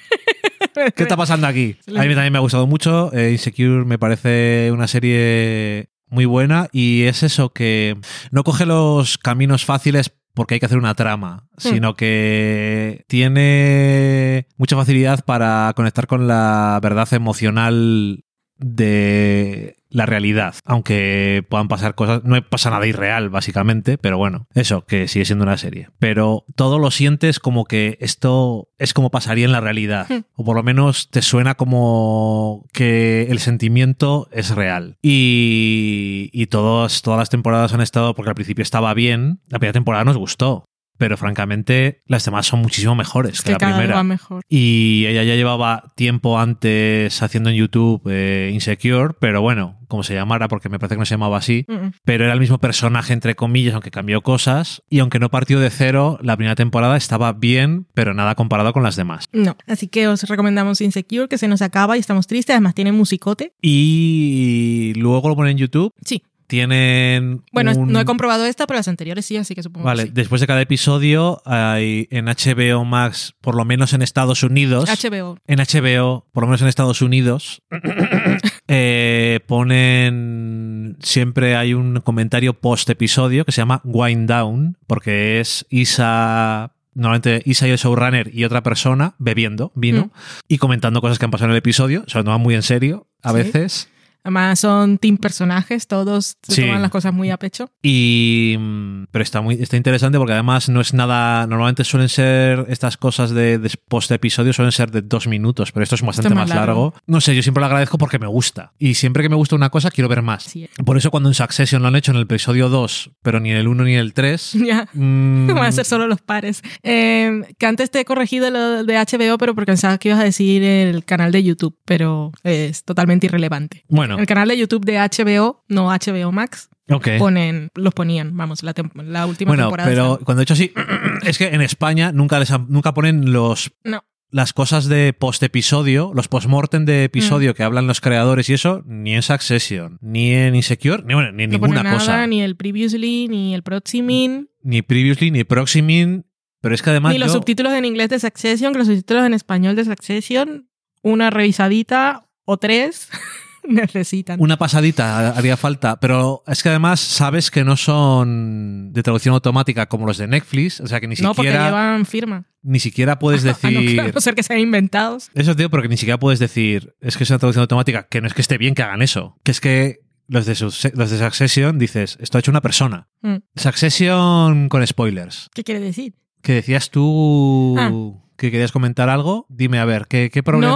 ¿qué 0.95 1.03
está 1.03 1.15
pasando 1.15 1.47
aquí? 1.47 1.77
A 1.87 2.03
mí 2.03 2.13
también 2.13 2.33
me 2.33 2.39
ha 2.39 2.41
gustado 2.41 2.67
mucho, 2.67 3.11
eh, 3.13 3.31
Insecure 3.31 3.85
me 3.85 3.97
parece 3.97 4.69
una 4.73 4.87
serie 4.87 5.89
muy 6.09 6.25
buena 6.25 6.67
y 6.73 7.03
es 7.03 7.23
eso 7.23 7.53
que 7.53 7.97
no 8.31 8.43
coge 8.43 8.65
los 8.65 9.17
caminos 9.17 9.63
fáciles 9.63 10.11
porque 10.33 10.55
hay 10.55 10.59
que 10.59 10.65
hacer 10.65 10.77
una 10.77 10.93
trama, 10.93 11.47
hmm. 11.53 11.69
sino 11.69 11.95
que 11.95 13.05
tiene 13.07 14.47
mucha 14.57 14.75
facilidad 14.75 15.23
para 15.23 15.71
conectar 15.73 16.05
con 16.05 16.27
la 16.27 16.79
verdad 16.83 17.07
emocional 17.13 18.25
de 18.57 19.76
la 19.89 20.05
realidad, 20.05 20.55
aunque 20.65 21.45
puedan 21.49 21.67
pasar 21.67 21.95
cosas, 21.95 22.23
no 22.23 22.41
pasa 22.41 22.69
nada 22.69 22.87
irreal 22.87 23.29
básicamente, 23.29 23.97
pero 23.97 24.17
bueno, 24.17 24.47
eso, 24.53 24.85
que 24.85 25.07
sigue 25.07 25.25
siendo 25.25 25.43
una 25.43 25.57
serie. 25.57 25.89
Pero 25.99 26.45
todo 26.55 26.79
lo 26.79 26.91
sientes 26.91 27.39
como 27.39 27.65
que 27.65 27.97
esto 28.01 28.69
es 28.77 28.93
como 28.93 29.11
pasaría 29.11 29.45
en 29.45 29.51
la 29.51 29.61
realidad, 29.61 30.07
hmm. 30.09 30.25
o 30.35 30.43
por 30.43 30.55
lo 30.55 30.63
menos 30.63 31.09
te 31.09 31.21
suena 31.21 31.55
como 31.55 32.65
que 32.73 33.27
el 33.29 33.39
sentimiento 33.39 34.27
es 34.31 34.51
real. 34.51 34.97
Y, 35.01 36.29
y 36.33 36.47
todas, 36.47 37.01
todas 37.01 37.19
las 37.19 37.29
temporadas 37.29 37.73
han 37.73 37.81
estado, 37.81 38.13
porque 38.15 38.29
al 38.29 38.35
principio 38.35 38.63
estaba 38.63 38.93
bien, 38.93 39.41
la 39.47 39.59
primera 39.59 39.73
temporada 39.73 40.03
nos 40.03 40.17
gustó, 40.17 40.65
pero 40.97 41.17
francamente 41.17 42.01
las 42.05 42.25
demás 42.25 42.45
son 42.47 42.61
muchísimo 42.61 42.95
mejores 42.95 43.41
que, 43.41 43.47
que 43.47 43.51
la 43.53 43.57
cada 43.57 43.71
vez 43.73 43.77
primera. 43.79 43.95
va 43.97 44.03
mejor. 44.03 44.41
Y 44.49 45.05
ella 45.07 45.23
ya 45.23 45.35
llevaba 45.35 45.93
tiempo 45.95 46.39
antes 46.39 47.21
haciendo 47.21 47.49
en 47.49 47.55
YouTube 47.55 48.01
eh, 48.09 48.51
Insecure, 48.53 49.13
pero 49.19 49.41
bueno, 49.41 49.77
como 49.87 50.03
se 50.03 50.13
llamara, 50.13 50.47
porque 50.47 50.69
me 50.69 50.79
parece 50.79 50.95
que 50.95 50.99
no 50.99 51.05
se 51.05 51.13
llamaba 51.15 51.37
así, 51.37 51.65
pero 52.03 52.25
era 52.25 52.33
el 52.33 52.39
mismo 52.39 52.57
personaje, 52.57 53.13
entre 53.13 53.35
comillas, 53.35 53.73
aunque 53.73 53.91
cambió 53.91 54.21
cosas, 54.21 54.83
y 54.89 54.99
aunque 54.99 55.19
no 55.19 55.29
partió 55.29 55.59
de 55.59 55.69
cero, 55.69 56.19
la 56.21 56.35
primera 56.35 56.55
temporada 56.55 56.97
estaba 56.97 57.31
bien, 57.33 57.87
pero 57.93 58.13
nada 58.13 58.35
comparado 58.35 58.73
con 58.73 58.83
las 58.83 58.95
demás. 58.97 59.25
No, 59.31 59.55
así 59.65 59.87
que 59.87 60.07
os 60.07 60.23
recomendamos 60.23 60.81
Insecure, 60.81 61.27
que 61.29 61.37
se 61.37 61.47
nos 61.47 61.61
acaba 61.61 61.95
y 61.95 61.99
estamos 62.01 62.27
tristes. 62.27 62.53
Además, 62.55 62.75
tiene 62.75 62.91
musicote. 62.91 63.53
Y 63.61 64.93
luego 64.97 65.29
lo 65.29 65.35
ponen 65.35 65.51
en 65.51 65.57
YouTube, 65.57 65.93
Sí. 66.03 66.23
Tienen... 66.47 67.43
Bueno, 67.51 67.73
un- 67.75 67.91
no 67.91 67.99
he 67.99 68.05
comprobado 68.05 68.45
esta, 68.45 68.65
pero 68.67 68.77
las 68.79 68.87
anteriores 68.87 69.25
sí, 69.25 69.37
así 69.37 69.53
que 69.53 69.61
supongo 69.63 69.85
Vale, 69.85 70.03
que 70.03 70.07
sí. 70.09 70.13
después 70.15 70.41
de 70.41 70.47
cada 70.47 70.61
episodio 70.61 71.41
hay 71.45 72.07
en 72.09 72.25
HBO 72.25 72.85
Max, 72.85 73.35
por 73.41 73.55
lo 73.55 73.65
menos 73.65 73.93
en 73.93 74.01
Estados 74.01 74.43
Unidos, 74.43 74.89
HBO. 74.89 75.37
en 75.47 75.59
HBO, 75.59 76.25
por 76.31 76.43
lo 76.43 76.47
menos 76.47 76.61
en 76.61 76.67
Estados 76.69 77.01
Unidos, 77.01 77.61
eh, 78.67 79.39
ponen 79.47 80.97
siempre 80.99 81.55
hay 81.55 81.73
un 81.73 81.99
comentario 82.01 82.53
post 82.53 82.89
episodio 82.89 83.45
que 83.45 83.51
se 83.51 83.61
llama 83.61 83.81
Wind 83.83 84.29
Down, 84.29 84.77
porque 84.87 85.39
es 85.39 85.65
Isa. 85.69 86.73
Normalmente 86.93 87.43
Isa 87.45 87.67
y 87.67 87.71
el 87.71 87.77
showrunner 87.77 88.31
y 88.33 88.43
otra 88.43 88.63
persona 88.63 89.13
bebiendo 89.19 89.71
vino 89.75 90.05
Mm. 90.05 90.11
y 90.47 90.57
comentando 90.57 90.99
cosas 90.99 91.19
que 91.19 91.25
han 91.25 91.31
pasado 91.31 91.49
en 91.49 91.51
el 91.51 91.57
episodio. 91.57 92.03
Se 92.07 92.17
lo 92.17 92.23
toman 92.23 92.41
muy 92.41 92.55
en 92.55 92.63
serio 92.63 93.05
a 93.21 93.29
Sí. 93.31 93.35
veces. 93.35 93.89
Además, 94.23 94.59
son 94.59 94.97
team 94.97 95.17
personajes, 95.17 95.87
todos 95.87 96.37
se 96.43 96.55
Sí. 96.55 96.61
toman 96.61 96.81
las 96.81 96.91
cosas 96.91 97.13
muy 97.13 97.29
a 97.29 97.37
pecho. 97.37 97.69
Y, 97.81 98.55
mm, 98.59 99.05
pero 99.11 99.23
está 99.23 99.41
muy 99.41 99.55
está 99.55 99.77
interesante 99.77 100.17
porque 100.17 100.33
además 100.33 100.69
no 100.69 100.81
es 100.81 100.93
nada. 100.93 101.47
Normalmente 101.47 101.83
suelen 101.83 102.09
ser 102.09 102.65
estas 102.69 102.97
cosas 102.97 103.31
de, 103.31 103.57
de 103.57 103.71
post 103.87 104.11
episodio, 104.11 104.53
suelen 104.53 104.71
ser 104.71 104.91
de 104.91 105.01
dos 105.01 105.27
minutos, 105.27 105.71
pero 105.71 105.83
esto 105.83 105.95
es 105.95 106.01
bastante 106.01 106.27
es 106.29 106.33
más 106.35 106.47
más 106.47 106.55
largo. 106.55 106.65
largo. 106.91 106.93
No 107.07 107.21
sé, 107.21 107.35
yo 107.35 107.41
siempre 107.43 107.61
lo 107.61 107.65
agradezco 107.67 107.97
porque 107.97 108.19
me 108.19 108.27
gusta. 108.27 108.73
Y 108.77 108.95
siempre 108.95 109.23
que 109.23 109.29
me 109.29 109.35
gusta 109.35 109.55
una 109.55 109.69
cosa, 109.69 109.91
quiero 109.91 110.07
ver 110.09 110.21
más. 110.21 110.43
Sí. 110.43 110.67
Por 110.85 110.97
eso 110.97 111.11
cuando 111.11 111.29
en 111.29 111.33
Succession 111.35 111.81
lo 111.81 111.87
han 111.87 111.95
hecho 111.95 112.11
en 112.11 112.17
el 112.17 112.23
episodio 112.23 112.69
2, 112.69 113.11
pero 113.21 113.39
ni 113.39 113.51
en 113.51 113.57
el 113.57 113.67
1 113.67 113.83
ni 113.83 113.93
en 113.93 113.99
el 113.99 114.13
3. 114.13 114.53
Ya. 114.67 114.89
Van 114.93 115.57
a 115.59 115.71
ser 115.71 115.85
solo 115.85 116.07
los 116.07 116.21
pares. 116.21 116.61
Eh, 116.83 117.41
que 117.57 117.65
antes 117.65 117.89
te 117.91 117.99
he 118.01 118.05
corregido 118.05 118.49
lo 118.49 118.83
de 118.83 118.95
HBO, 118.97 119.37
pero 119.37 119.55
porque 119.55 119.67
pensaba 119.71 119.97
que 119.97 120.09
ibas 120.09 120.19
a 120.19 120.23
decir 120.23 120.61
el 120.63 121.05
canal 121.05 121.31
de 121.31 121.43
YouTube, 121.43 121.77
pero 121.85 122.31
es 122.43 122.83
totalmente 122.83 123.27
irrelevante. 123.27 123.83
Bueno, 123.87 124.16
El 124.17 124.25
canal 124.25 124.47
de 124.49 124.57
YouTube 124.57 124.85
de 124.85 124.97
HBO, 124.97 125.63
no 125.67 125.89
HBO 125.89 126.31
Max, 126.31 126.69
ok. 126.89 127.07
ponen, 127.19 127.69
los 127.75 127.93
ponían, 127.93 128.35
vamos, 128.35 128.63
la, 128.63 128.73
la 128.95 129.25
última 129.25 129.49
Bueno, 129.51 129.63
temporada. 129.65 129.89
pero 129.89 130.13
está- 130.13 130.25
cuando 130.25 130.41
he 130.41 130.43
hecho 130.43 130.53
así, 130.53 130.73
es 131.25 131.37
que 131.37 131.47
en 131.47 131.61
España 131.61 132.11
nunca, 132.11 132.39
les 132.39 132.51
nunca 132.67 132.93
ponen 132.93 133.31
los 133.31 133.71
No, 133.83 134.03
las 134.29 134.51
cosas 134.53 134.87
de 134.87 135.13
post-episodio, 135.13 136.11
los 136.13 136.27
post-mortem 136.27 136.85
de 136.85 137.01
Mm. 137.01 137.05
episodio 137.05 137.53
que 137.55 137.63
hablan 137.63 137.87
los 137.87 138.01
creadores 138.01 138.49
y 138.49 138.53
eso, 138.53 138.83
ni 138.85 139.13
en 139.15 139.21
Succession, 139.21 139.97
ni 140.01 140.31
en 140.33 140.55
Insecure, 140.55 141.03
ni, 141.05 141.13
bueno, 141.13 141.31
ni 141.31 141.43
en 141.43 141.49
no 141.51 141.57
ninguna 141.59 141.83
nada, 141.83 141.95
cosa. 141.97 142.27
ni 142.27 142.41
el 142.41 142.55
previously, 142.55 143.27
ni 143.29 143.53
el 143.55 143.63
proximin, 143.63 144.49
Ni 144.63 144.81
previously, 144.81 145.31
ni 145.31 145.43
proximin. 145.45 146.25
Pero 146.59 146.73
es 146.75 146.81
que 146.81 146.89
además. 146.89 147.13
ni 147.13 147.19
los 147.19 147.27
yo- 147.29 147.33
subtítulos 147.35 147.71
en 147.73 147.85
inglés 147.85 148.09
de 148.09 148.19
Succession, 148.19 148.73
que 148.73 148.79
los 148.79 148.87
subtítulos 148.87 149.25
en 149.25 149.33
español 149.35 149.75
de 149.75 149.85
Succession, 149.85 150.67
una 151.03 151.29
revisadita 151.29 152.27
o 152.45 152.57
tres 152.57 153.09
necesitan. 153.73 154.39
Una 154.41 154.57
pasadita 154.57 155.29
haría 155.29 155.57
falta, 155.57 155.99
pero 155.99 156.43
es 156.47 156.63
que 156.63 156.69
además 156.69 156.99
sabes 156.99 157.51
que 157.51 157.63
no 157.63 157.75
son 157.77 158.91
de 158.93 159.03
traducción 159.03 159.33
automática 159.33 159.87
como 159.87 160.05
los 160.05 160.17
de 160.17 160.27
Netflix, 160.27 160.79
o 160.81 160.87
sea 160.87 160.99
que 160.99 161.07
ni 161.07 161.15
no, 161.15 161.33
porque 161.33 161.49
siquiera, 161.49 161.65
llevan 161.67 162.05
firma. 162.05 162.45
ni 162.61 162.79
siquiera 162.79 163.19
puedes 163.19 163.43
A 163.43 163.47
no, 163.69 163.81
decir. 163.81 164.01
a 164.01 164.07
no 164.11 164.21
ser 164.21 164.35
que 164.35 164.43
sean 164.43 164.59
inventados. 164.59 165.29
Eso 165.33 165.55
tío, 165.55 165.69
porque 165.69 165.87
ni 165.87 165.97
siquiera 165.97 166.19
puedes 166.19 166.39
decir, 166.39 166.95
es 167.01 167.17
que 167.17 167.23
es 167.23 167.29
una 167.29 167.39
traducción 167.39 167.61
automática, 167.61 168.07
que 168.09 168.21
no 168.21 168.27
es 168.27 168.33
que 168.33 168.41
esté 168.41 168.57
bien 168.57 168.75
que 168.75 168.83
hagan 168.83 169.01
eso, 169.01 169.37
que 169.43 169.51
es 169.51 169.59
que 169.61 169.99
los 170.29 170.45
de, 170.45 170.53
los 170.95 171.09
de 171.11 171.17
Succession 171.17 171.79
dices, 171.79 172.17
esto 172.19 172.37
ha 172.37 172.39
hecho 172.39 172.51
una 172.51 172.61
persona. 172.61 173.07
Mm. 173.21 173.37
Succession 173.55 174.69
con 174.69 174.85
spoilers. 174.85 175.49
¿Qué 175.53 175.63
quiere 175.63 175.79
decir? 175.79 176.15
Que 176.41 176.53
decías 176.53 176.89
tú 176.91 177.75
Ah. 177.77 177.91
Que 178.37 178.51
querías 178.51 178.71
comentar 178.71 179.09
algo. 179.09 179.45
Dime, 179.49 179.79
a 179.79 179.85
ver, 179.85 180.05
¿qué, 180.07 180.29
qué 180.31 180.43
problema 180.43 180.71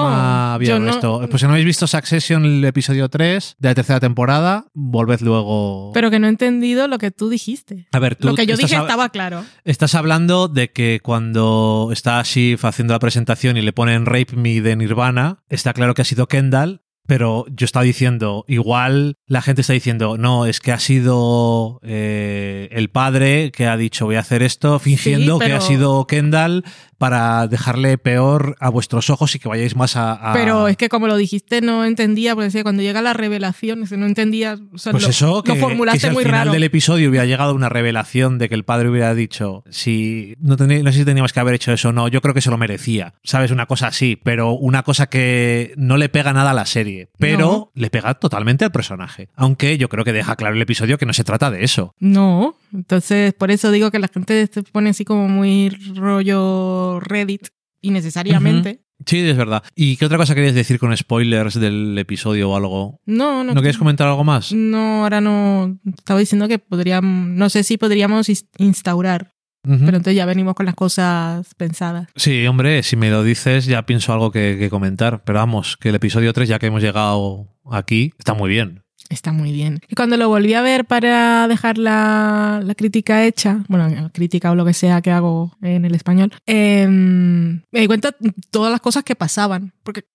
No, 0.49 0.53
había 0.53 0.73
con 0.73 0.85
no- 0.85 0.91
esto? 0.91 1.21
Pues 1.29 1.39
si 1.41 1.45
no 1.47 1.53
habéis 1.53 1.65
visto 1.65 1.87
Succession 1.87 2.43
el 2.45 2.65
episodio 2.65 3.07
3 3.09 3.55
de 3.59 3.69
la 3.69 3.75
tercera 3.75 3.99
temporada, 3.99 4.65
volved 4.73 5.21
luego. 5.21 5.91
Pero 5.93 6.09
que 6.11 6.19
no 6.19 6.27
he 6.27 6.29
entendido 6.29 6.87
lo 6.87 6.97
que 6.97 7.11
tú 7.11 7.29
dijiste. 7.29 7.87
a 7.91 7.99
ver, 7.99 8.15
tú 8.15 8.27
Lo 8.27 8.35
que 8.35 8.45
yo 8.45 8.57
dije 8.57 8.75
estaba 8.75 9.09
claro. 9.09 9.43
Estás 9.63 9.95
hablando 9.95 10.47
de 10.47 10.71
que 10.71 10.99
cuando 11.01 11.89
está 11.93 12.21
Shiv 12.23 12.59
haciendo 12.65 12.93
la 12.93 12.99
presentación 12.99 13.57
y 13.57 13.61
le 13.61 13.73
ponen 13.73 14.05
Rape 14.05 14.35
Me 14.35 14.59
de 14.61 14.75
Nirvana, 14.75 15.37
está 15.49 15.73
claro 15.73 15.93
que 15.93 16.01
ha 16.01 16.05
sido 16.05 16.27
Kendall, 16.27 16.81
pero 17.07 17.45
yo 17.49 17.65
estaba 17.65 17.83
diciendo, 17.83 18.45
igual 18.47 19.17
la 19.27 19.41
gente 19.41 19.61
está 19.61 19.73
diciendo, 19.73 20.17
no, 20.17 20.45
es 20.45 20.59
que 20.59 20.71
ha 20.71 20.79
sido 20.79 21.79
eh, 21.83 22.69
el 22.71 22.89
padre 22.89 23.51
que 23.51 23.67
ha 23.67 23.75
dicho 23.75 24.05
voy 24.05 24.15
a 24.15 24.19
hacer 24.19 24.43
esto, 24.43 24.79
fingiendo 24.79 25.39
que 25.39 25.45
pero- 25.45 25.57
ha 25.57 25.61
sido 25.61 26.05
Kendall 26.07 26.63
para 27.01 27.47
dejarle 27.47 27.97
peor 27.97 28.55
a 28.59 28.69
vuestros 28.69 29.09
ojos 29.09 29.33
y 29.33 29.39
que 29.39 29.49
vayáis 29.49 29.75
más 29.75 29.95
a... 29.95 30.13
a- 30.13 30.33
Pero 30.33 30.67
es 30.67 30.77
que 30.77 30.87
como 30.87 31.07
lo 31.07 31.17
dijiste 31.17 31.59
no 31.59 31.83
entendía, 31.83 32.35
porque 32.35 32.45
decía, 32.45 32.61
cuando 32.61 32.83
llega 32.83 33.01
la 33.01 33.13
revelación, 33.13 33.87
que 33.87 33.97
no 33.97 34.05
entendía, 34.05 34.59
o 34.71 34.77
sea, 34.77 34.91
Pues 34.91 35.03
lo, 35.05 35.09
eso, 35.09 35.41
que, 35.41 35.49
lo 35.49 35.55
que 35.55 35.61
formulaste 35.61 36.01
si 36.01 36.07
al 36.07 36.13
muy 36.13 36.23
final 36.23 36.39
raro. 36.41 36.51
del 36.51 36.61
episodio 36.63 37.09
hubiera 37.09 37.25
llegado 37.25 37.55
una 37.55 37.69
revelación 37.69 38.37
de 38.37 38.49
que 38.49 38.53
el 38.53 38.63
padre 38.65 38.89
hubiera 38.89 39.15
dicho, 39.15 39.63
si 39.71 40.35
no, 40.39 40.57
tendría- 40.57 40.83
no 40.83 40.91
sé 40.91 40.99
si 40.99 41.05
teníamos 41.05 41.33
que 41.33 41.39
haber 41.39 41.55
hecho 41.55 41.71
eso 41.73 41.89
o 41.89 41.91
no, 41.91 42.07
yo 42.07 42.21
creo 42.21 42.35
que 42.35 42.41
se 42.41 42.51
lo 42.51 42.59
merecía. 42.59 43.15
¿Sabes? 43.23 43.49
Una 43.49 43.65
cosa 43.65 43.87
así, 43.87 44.15
pero 44.23 44.51
una 44.51 44.83
cosa 44.83 45.07
que 45.07 45.73
no 45.77 45.97
le 45.97 46.07
pega 46.09 46.33
nada 46.33 46.51
a 46.51 46.53
la 46.53 46.67
serie, 46.67 47.09
pero 47.17 47.71
le 47.73 47.89
pega 47.89 48.13
totalmente 48.13 48.63
al 48.63 48.71
personaje. 48.71 49.29
Aunque 49.35 49.79
yo 49.79 49.89
creo 49.89 50.05
que 50.05 50.13
deja 50.13 50.35
claro 50.35 50.55
el 50.55 50.61
episodio 50.61 50.99
que 50.99 51.07
no 51.07 51.13
se 51.13 51.23
trata 51.23 51.49
de 51.49 51.63
eso. 51.63 51.95
No, 51.99 52.55
entonces 52.71 53.33
por 53.33 53.49
eso 53.49 53.71
digo 53.71 53.89
que 53.89 53.97
la 53.97 54.07
gente 54.07 54.47
se 54.53 54.61
pone 54.63 54.91
así 54.91 55.03
como 55.03 55.27
muy 55.27 55.69
rollo 55.95 56.90
Reddit 56.99 57.47
innecesariamente. 57.81 58.81
Sí, 59.05 59.19
es 59.19 59.37
verdad. 59.37 59.63
¿Y 59.75 59.97
qué 59.97 60.05
otra 60.05 60.17
cosa 60.17 60.35
querías 60.35 60.53
decir 60.53 60.79
con 60.79 60.95
spoilers 60.95 61.59
del 61.59 61.97
episodio 61.97 62.51
o 62.51 62.55
algo? 62.55 62.99
No, 63.05 63.43
no. 63.43 63.53
¿No 63.53 63.61
quieres 63.61 63.77
comentar 63.77 64.07
algo 64.07 64.23
más? 64.23 64.53
No, 64.53 65.03
ahora 65.03 65.21
no. 65.21 65.79
Estaba 65.97 66.19
diciendo 66.19 66.47
que 66.47 66.59
podríamos, 66.59 67.29
no 67.29 67.49
sé 67.49 67.63
si 67.63 67.77
podríamos 67.77 68.27
instaurar, 68.57 69.33
pero 69.63 69.97
entonces 69.97 70.15
ya 70.15 70.25
venimos 70.25 70.55
con 70.55 70.65
las 70.65 70.75
cosas 70.75 71.53
pensadas. 71.55 72.09
Sí, 72.15 72.45
hombre, 72.47 72.83
si 72.83 72.95
me 72.95 73.09
lo 73.09 73.23
dices 73.23 73.65
ya 73.65 73.85
pienso 73.85 74.13
algo 74.13 74.31
que, 74.31 74.57
que 74.59 74.69
comentar. 74.69 75.23
Pero 75.23 75.39
vamos, 75.39 75.77
que 75.77 75.89
el 75.89 75.95
episodio 75.95 76.33
3, 76.33 76.49
ya 76.49 76.59
que 76.59 76.67
hemos 76.67 76.81
llegado 76.81 77.47
aquí, 77.71 78.13
está 78.17 78.33
muy 78.33 78.49
bien. 78.49 78.83
Está 79.11 79.33
muy 79.33 79.51
bien. 79.51 79.79
Y 79.89 79.95
cuando 79.95 80.15
lo 80.15 80.29
volví 80.29 80.53
a 80.53 80.61
ver 80.61 80.85
para 80.85 81.47
dejar 81.49 81.77
la, 81.77 82.61
la 82.63 82.75
crítica 82.75 83.25
hecha, 83.25 83.63
bueno, 83.67 84.09
crítica 84.13 84.51
o 84.51 84.55
lo 84.55 84.65
que 84.65 84.73
sea 84.73 85.01
que 85.01 85.11
hago 85.11 85.51
en 85.61 85.83
el 85.83 85.93
español, 85.93 86.31
eh, 86.47 86.87
me 86.87 87.79
di 87.79 87.87
cuenta 87.87 88.15
todas 88.51 88.71
las 88.71 88.79
cosas 88.79 89.03
que 89.03 89.15
pasaban. 89.15 89.73
Porque 89.83 90.05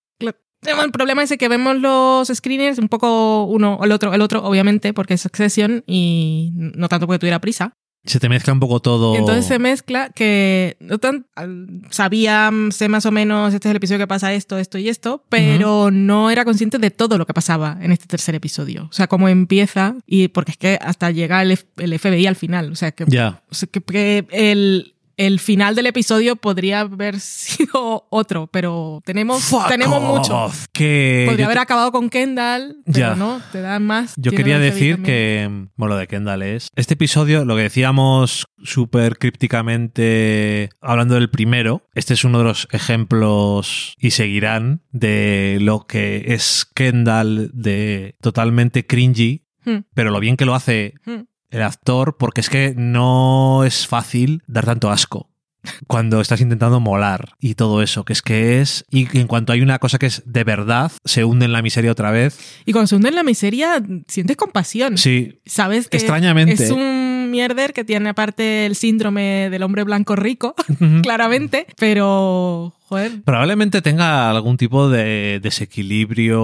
el 0.62 0.90
problema 0.90 1.22
es 1.22 1.34
que 1.36 1.48
vemos 1.48 1.76
los 1.76 2.28
screeners 2.28 2.78
un 2.78 2.88
poco 2.88 3.44
uno 3.44 3.74
o 3.74 3.84
el 3.84 3.92
otro, 3.92 4.14
el 4.14 4.22
otro 4.22 4.42
obviamente 4.42 4.92
porque 4.92 5.14
es 5.14 5.20
Succession 5.20 5.84
y 5.86 6.52
no 6.54 6.88
tanto 6.88 7.06
porque 7.06 7.18
tuviera 7.18 7.40
prisa. 7.40 7.76
Se 8.06 8.20
te 8.20 8.28
mezcla 8.28 8.52
un 8.52 8.60
poco 8.60 8.80
todo. 8.80 9.16
Entonces 9.16 9.46
se 9.46 9.58
mezcla 9.58 10.10
que 10.10 10.76
no 10.80 10.98
tan, 10.98 11.26
sabía, 11.90 12.50
mm, 12.50 12.72
sé 12.72 12.88
más 12.88 13.06
o 13.06 13.10
menos, 13.10 13.52
este 13.54 13.68
es 13.68 13.70
el 13.70 13.76
episodio 13.76 13.98
que 14.00 14.06
pasa 14.06 14.32
esto, 14.32 14.58
esto 14.58 14.78
y 14.78 14.88
esto, 14.88 15.24
pero 15.28 15.90
no 15.90 16.30
era 16.30 16.44
consciente 16.44 16.78
de 16.78 16.90
todo 16.90 17.18
lo 17.18 17.26
que 17.26 17.34
pasaba 17.34 17.78
en 17.80 17.92
este 17.92 18.06
tercer 18.06 18.34
episodio. 18.34 18.86
O 18.90 18.92
sea, 18.92 19.06
cómo 19.06 19.28
empieza, 19.28 19.96
y 20.06 20.28
porque 20.28 20.52
es 20.52 20.56
que 20.56 20.78
hasta 20.80 21.10
llega 21.10 21.42
el, 21.42 21.58
el 21.76 21.98
FBI 21.98 22.26
al 22.26 22.36
final. 22.36 22.72
O 22.72 22.76
sea, 22.76 22.92
que, 22.92 23.04
Ya. 23.08 23.42
o 23.50 23.54
sea, 23.54 23.68
que, 23.70 23.80
que 23.80 24.26
el, 24.30 24.94
el 25.16 25.40
final 25.40 25.74
del 25.74 25.86
episodio 25.86 26.36
podría 26.36 26.80
haber 26.80 27.20
sido 27.20 28.06
otro, 28.10 28.48
pero 28.48 29.00
tenemos, 29.04 29.42
Fuck 29.44 29.68
tenemos 29.68 29.98
off. 30.02 30.18
mucho. 30.18 30.50
Que 30.72 31.24
Podría 31.26 31.46
haber 31.46 31.58
acabado 31.58 31.90
con 31.92 32.10
Kendall, 32.10 32.76
pero 32.84 32.98
Ya. 32.98 33.14
no, 33.14 33.40
te 33.52 33.60
dan 33.60 33.84
más. 33.84 34.14
yo 34.16 34.32
quería 34.32 34.58
decir 34.58 35.02
que, 35.02 35.48
bueno, 35.76 35.94
lo 35.94 35.98
de 36.00 36.06
Kendall 36.06 36.42
es. 36.42 36.68
Este 36.76 36.94
episodio, 36.94 37.44
lo 37.44 37.56
que 37.56 37.62
decíamos 37.62 38.46
súper 38.62 39.16
crípticamente, 39.18 40.70
hablando 40.80 41.14
del 41.14 41.30
primero, 41.30 41.82
este 41.94 42.14
es 42.14 42.24
uno 42.24 42.38
de 42.38 42.44
los 42.44 42.68
ejemplos 42.72 43.94
y 43.98 44.10
seguirán 44.10 44.82
de 44.92 45.58
lo 45.60 45.86
que 45.86 46.24
es 46.28 46.66
Kendall 46.74 47.50
de 47.52 48.16
totalmente 48.20 48.86
cringy, 48.86 49.42
Hmm, 49.64 49.78
pero 49.94 50.12
lo 50.12 50.20
bien 50.20 50.36
que 50.36 50.44
lo 50.44 50.54
hace 50.54 50.94
hmm. 51.06 51.22
El 51.50 51.62
actor, 51.62 52.16
porque 52.18 52.40
es 52.40 52.50
que 52.50 52.74
no 52.76 53.64
es 53.64 53.86
fácil 53.86 54.42
dar 54.46 54.66
tanto 54.66 54.90
asco 54.90 55.30
cuando 55.86 56.20
estás 56.20 56.40
intentando 56.40 56.80
molar 56.80 57.34
y 57.40 57.54
todo 57.54 57.82
eso, 57.82 58.04
que 58.04 58.12
es 58.12 58.22
que 58.22 58.60
es, 58.60 58.84
y 58.90 59.18
en 59.18 59.26
cuanto 59.26 59.52
hay 59.52 59.60
una 59.60 59.78
cosa 59.78 59.98
que 59.98 60.06
es 60.06 60.22
de 60.26 60.44
verdad, 60.44 60.92
se 61.04 61.24
hunde 61.24 61.46
en 61.46 61.52
la 61.52 61.62
miseria 61.62 61.92
otra 61.92 62.10
vez. 62.10 62.38
Y 62.64 62.72
cuando 62.72 62.86
se 62.88 62.96
hunde 62.96 63.08
en 63.08 63.14
la 63.14 63.22
miseria, 63.22 63.82
sientes 64.08 64.36
compasión. 64.36 64.98
Sí, 64.98 65.40
Sabes 65.46 65.88
que 65.88 65.96
Extrañamente. 65.96 66.64
es 66.64 66.70
un 66.70 67.05
un 67.26 67.30
mierder 67.30 67.72
que 67.72 67.84
tiene 67.84 68.08
aparte 68.10 68.66
el 68.66 68.74
síndrome 68.76 69.48
del 69.50 69.62
hombre 69.62 69.84
blanco 69.84 70.16
rico, 70.16 70.54
claramente, 71.02 71.66
pero, 71.78 72.72
joder, 72.88 73.22
Probablemente 73.24 73.82
tenga 73.82 74.30
algún 74.30 74.56
tipo 74.56 74.88
de 74.88 75.40
desequilibrio. 75.42 76.38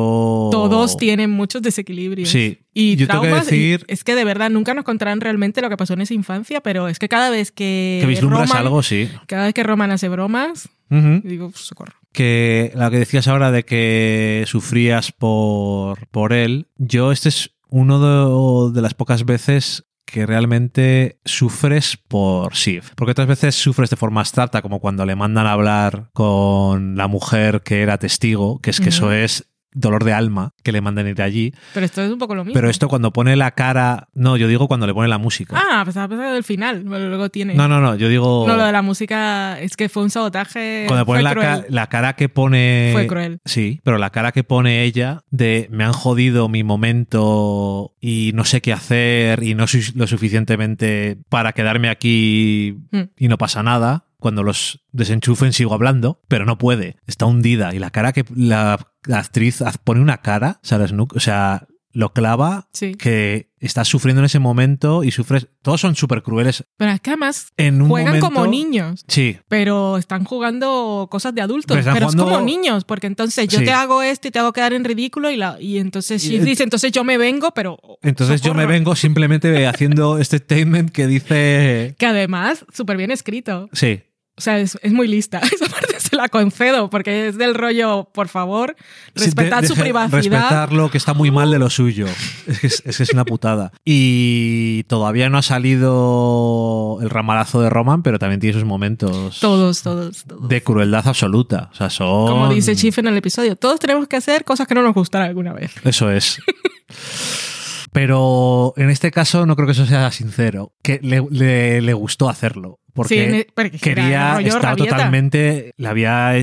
todos 0.50 0.96
tienen 0.96 1.30
muchos 1.30 1.62
desequilibrios. 1.62 2.28
Sí. 2.28 2.58
Y 2.74 2.96
Yo 2.96 3.06
tengo 3.06 3.22
que 3.22 3.28
traumas, 3.28 3.52
y 3.52 3.56
decir- 3.56 3.84
es 3.88 4.04
que 4.04 4.14
de 4.14 4.24
verdad 4.24 4.50
nunca 4.50 4.74
nos 4.74 4.84
contarán 4.84 5.20
realmente 5.20 5.60
lo 5.60 5.68
que 5.68 5.76
pasó 5.76 5.94
en 5.94 6.00
esa 6.02 6.14
infancia, 6.14 6.60
pero 6.60 6.88
es 6.88 6.98
que 6.98 7.08
cada 7.08 7.30
vez 7.30 7.52
que, 7.52 7.98
Que 8.00 8.06
vislumbras 8.06 8.48
Roman, 8.48 8.64
algo, 8.66 8.82
sí. 8.82 9.08
cada 9.26 9.44
vez 9.46 9.54
que 9.54 9.62
Roman 9.62 9.90
hace 9.90 10.08
bromas, 10.08 10.68
digo, 10.90 11.46
"Uf, 11.46 11.56
socorro. 11.56 11.94
que 12.12 12.72
lo 12.74 12.90
que 12.90 12.98
decías 12.98 13.26
ahora 13.28 13.50
de 13.50 13.64
que 13.64 14.44
sufrías 14.46 15.12
por, 15.12 16.06
por 16.08 16.32
él, 16.34 16.66
yo 16.76 17.12
este 17.12 17.30
es 17.30 17.50
uno 17.68 18.68
de, 18.68 18.74
de 18.74 18.82
las 18.82 18.92
pocas 18.94 19.24
veces 19.24 19.84
que 20.04 20.26
realmente 20.26 21.18
sufres 21.24 21.96
por 21.96 22.52
Shiv. 22.54 22.92
Porque 22.96 23.12
otras 23.12 23.28
veces 23.28 23.54
sufres 23.54 23.90
de 23.90 23.96
forma 23.96 24.20
abstracta, 24.20 24.62
como 24.62 24.80
cuando 24.80 25.06
le 25.06 25.16
mandan 25.16 25.46
a 25.46 25.52
hablar 25.52 26.10
con 26.12 26.96
la 26.96 27.08
mujer 27.08 27.62
que 27.62 27.82
era 27.82 27.98
testigo, 27.98 28.60
que 28.60 28.70
es 28.70 28.80
que 28.80 28.90
eso 28.90 29.12
es 29.12 29.51
dolor 29.74 30.04
de 30.04 30.12
alma, 30.12 30.52
que 30.62 30.72
le 30.72 30.80
mandan 30.80 31.06
ir 31.08 31.20
allí. 31.22 31.52
Pero 31.74 31.86
esto 31.86 32.02
es 32.02 32.10
un 32.10 32.18
poco 32.18 32.34
lo 32.34 32.44
mismo. 32.44 32.54
Pero 32.54 32.68
esto 32.70 32.88
cuando 32.88 33.12
pone 33.12 33.36
la 33.36 33.52
cara... 33.52 34.08
No, 34.14 34.36
yo 34.36 34.48
digo 34.48 34.68
cuando 34.68 34.86
le 34.86 34.94
pone 34.94 35.08
la 35.08 35.18
música. 35.18 35.56
Ah, 35.58 35.82
pues 35.84 35.96
a 35.96 36.08
pesar 36.08 36.32
del 36.34 36.44
final, 36.44 36.82
luego 36.84 37.28
tiene... 37.30 37.54
no, 37.54 37.68
no, 37.68 37.80
no, 37.80 37.94
yo 37.96 38.08
digo... 38.08 38.44
No, 38.46 38.56
lo 38.56 38.64
de 38.64 38.72
la 38.72 38.82
música 38.82 39.58
es 39.60 39.76
que 39.76 39.88
fue 39.88 40.02
un 40.02 40.10
sabotaje. 40.10 40.84
Cuando 40.86 41.06
pone 41.06 41.22
la, 41.22 41.34
ca- 41.34 41.64
la 41.68 41.86
cara 41.88 42.14
que 42.14 42.28
pone. 42.28 42.90
Fue 42.92 43.06
cruel. 43.06 43.40
Sí, 43.44 43.80
pero 43.84 43.98
la 43.98 44.10
cara 44.10 44.32
que 44.32 44.44
pone 44.44 44.84
ella 44.84 45.20
de 45.30 45.68
me 45.70 45.84
han 45.84 45.92
jodido 45.92 46.48
mi 46.48 46.62
momento 46.64 47.94
y 48.00 48.32
no 48.34 48.44
sé 48.44 48.60
qué 48.60 48.72
hacer 48.72 49.42
y 49.42 49.54
no 49.54 49.66
soy 49.66 49.82
lo 49.94 50.06
suficientemente 50.06 51.18
para 51.28 51.52
quedarme 51.52 51.88
aquí 51.88 52.76
Mm. 52.92 53.00
y 53.18 53.28
no 53.28 53.38
pasa 53.38 53.62
nada. 53.62 54.04
Cuando 54.22 54.44
los 54.44 54.84
desenchufen 54.92 55.52
sigo 55.52 55.74
hablando, 55.74 56.20
pero 56.28 56.46
no 56.46 56.56
puede. 56.56 56.96
Está 57.08 57.26
hundida 57.26 57.74
y 57.74 57.80
la 57.80 57.90
cara 57.90 58.12
que 58.12 58.24
la, 58.36 58.78
la 59.04 59.18
actriz 59.18 59.62
pone 59.82 60.00
una 60.00 60.18
cara, 60.22 60.60
Sarah 60.62 60.86
Snook, 60.86 61.16
o 61.16 61.20
sea, 61.20 61.66
lo 61.94 62.14
clava 62.14 62.68
Sí. 62.72 62.94
que 62.94 63.50
estás 63.60 63.86
sufriendo 63.86 64.20
en 64.22 64.24
ese 64.24 64.38
momento 64.38 65.04
y 65.04 65.10
sufres. 65.10 65.48
Todos 65.60 65.82
son 65.82 65.94
súper 65.94 66.22
crueles. 66.22 66.64
Pero 66.78 66.90
es 66.92 67.02
que 67.02 67.10
además 67.10 67.52
En 67.58 67.82
un 67.82 67.88
juegan 67.90 68.14
momento- 68.14 68.26
como 68.34 68.46
niños. 68.46 69.04
Sí, 69.08 69.36
Pero 69.48 69.98
están 69.98 70.24
jugando 70.24 71.06
cosas 71.10 71.34
de 71.34 71.42
adultos. 71.42 71.76
Pero 71.84 72.08
es 72.08 72.16
como 72.16 72.40
niños, 72.40 72.84
porque 72.84 73.08
entonces 73.08 73.46
yo 73.48 73.58
Sí. 73.58 73.66
te 73.66 73.72
hago 73.72 74.00
esto 74.02 74.26
y 74.28 74.30
te 74.30 74.38
hago 74.38 74.54
quedar 74.54 74.72
en 74.72 74.84
ridículo 74.84 75.30
y, 75.30 75.36
la, 75.36 75.60
y 75.60 75.76
entonces 75.78 76.24
Y- 76.24 76.38
dice, 76.38 76.62
entonces 76.62 76.92
yo 76.92 77.04
me 77.04 77.18
vengo, 77.18 77.50
pero... 77.52 77.78
Entonces 78.00 78.40
yo 78.40 78.54
me 78.54 78.64
vengo 78.64 78.96
simplemente 78.96 79.66
haciendo 79.66 80.16
este 80.18 80.38
statement 80.38 80.92
que 80.92 81.06
dice... 81.06 81.94
Que 81.98 82.06
además, 82.06 82.64
súper 82.72 82.96
bien 82.96 83.10
escrito. 83.10 83.68
Sí, 83.74 84.00
O 84.42 84.44
sea, 84.44 84.58
es, 84.58 84.76
es 84.82 84.92
muy 84.92 85.06
lista. 85.06 85.38
Esa 85.52 85.66
parte 85.66 86.00
se 86.00 86.16
la 86.16 86.28
concedo, 86.28 86.90
porque 86.90 87.28
es 87.28 87.38
del 87.38 87.54
rollo, 87.54 88.08
por 88.12 88.26
favor, 88.26 88.74
respetad 89.14 89.58
Sí, 89.60 89.62
de- 89.62 89.68
su 89.68 89.74
privacidad. 89.80 90.16
Respetar 90.16 90.72
lo 90.72 90.90
que 90.90 90.98
está 90.98 91.14
muy 91.14 91.30
mal 91.30 91.52
de 91.52 91.60
lo 91.60 91.70
suyo. 91.70 92.06
Es 92.48 92.58
que 92.58 92.66
es, 92.66 92.82
es 92.84 92.96
que 92.96 93.02
es 93.04 93.12
una 93.12 93.24
putada. 93.24 93.70
Y 93.84 94.82
todavía 94.88 95.28
no 95.28 95.38
ha 95.38 95.42
salido 95.42 96.98
el 97.02 97.08
ramalazo 97.10 97.60
de 97.60 97.70
Roman, 97.70 98.02
pero 98.02 98.18
también 98.18 98.40
tiene 98.40 98.54
sus 98.54 98.64
momentos 98.64 99.38
Todos, 99.40 99.82
todos, 99.82 100.24
todos. 100.24 100.48
de 100.48 100.60
crueldad 100.62 101.06
absoluta. 101.06 101.70
O 101.72 101.76
sea, 101.76 101.88
son... 101.88 102.26
Como 102.26 102.52
dice 102.52 102.74
Chief 102.74 102.98
en 102.98 103.06
el 103.06 103.16
episodio, 103.16 103.54
todos 103.54 103.78
tenemos 103.78 104.08
que 104.08 104.16
hacer 104.16 104.44
cosas 104.44 104.66
que 104.66 104.74
no 104.74 104.82
nos 104.82 104.94
gustarán 104.94 105.28
alguna 105.28 105.52
vez. 105.52 105.70
Eso 105.84 106.10
es. 106.10 106.38
Pero 107.92 108.72
en 108.76 108.88
este 108.88 109.10
caso 109.10 109.44
no 109.44 109.54
creo 109.54 109.66
que 109.66 109.72
eso 109.72 109.84
sea 109.86 110.10
sincero. 110.10 110.72
Que 110.82 110.98
le, 111.02 111.22
le- 111.30 111.82
le 111.82 111.92
gustó 111.92 112.28
hacerlo. 112.30 112.80
Porque 112.94 113.46
Sí, 113.72 113.78
quería 113.80 114.34
rabieta. 114.34 114.74
totalmente 114.76 115.72
le 115.78 115.88
había 115.88 116.34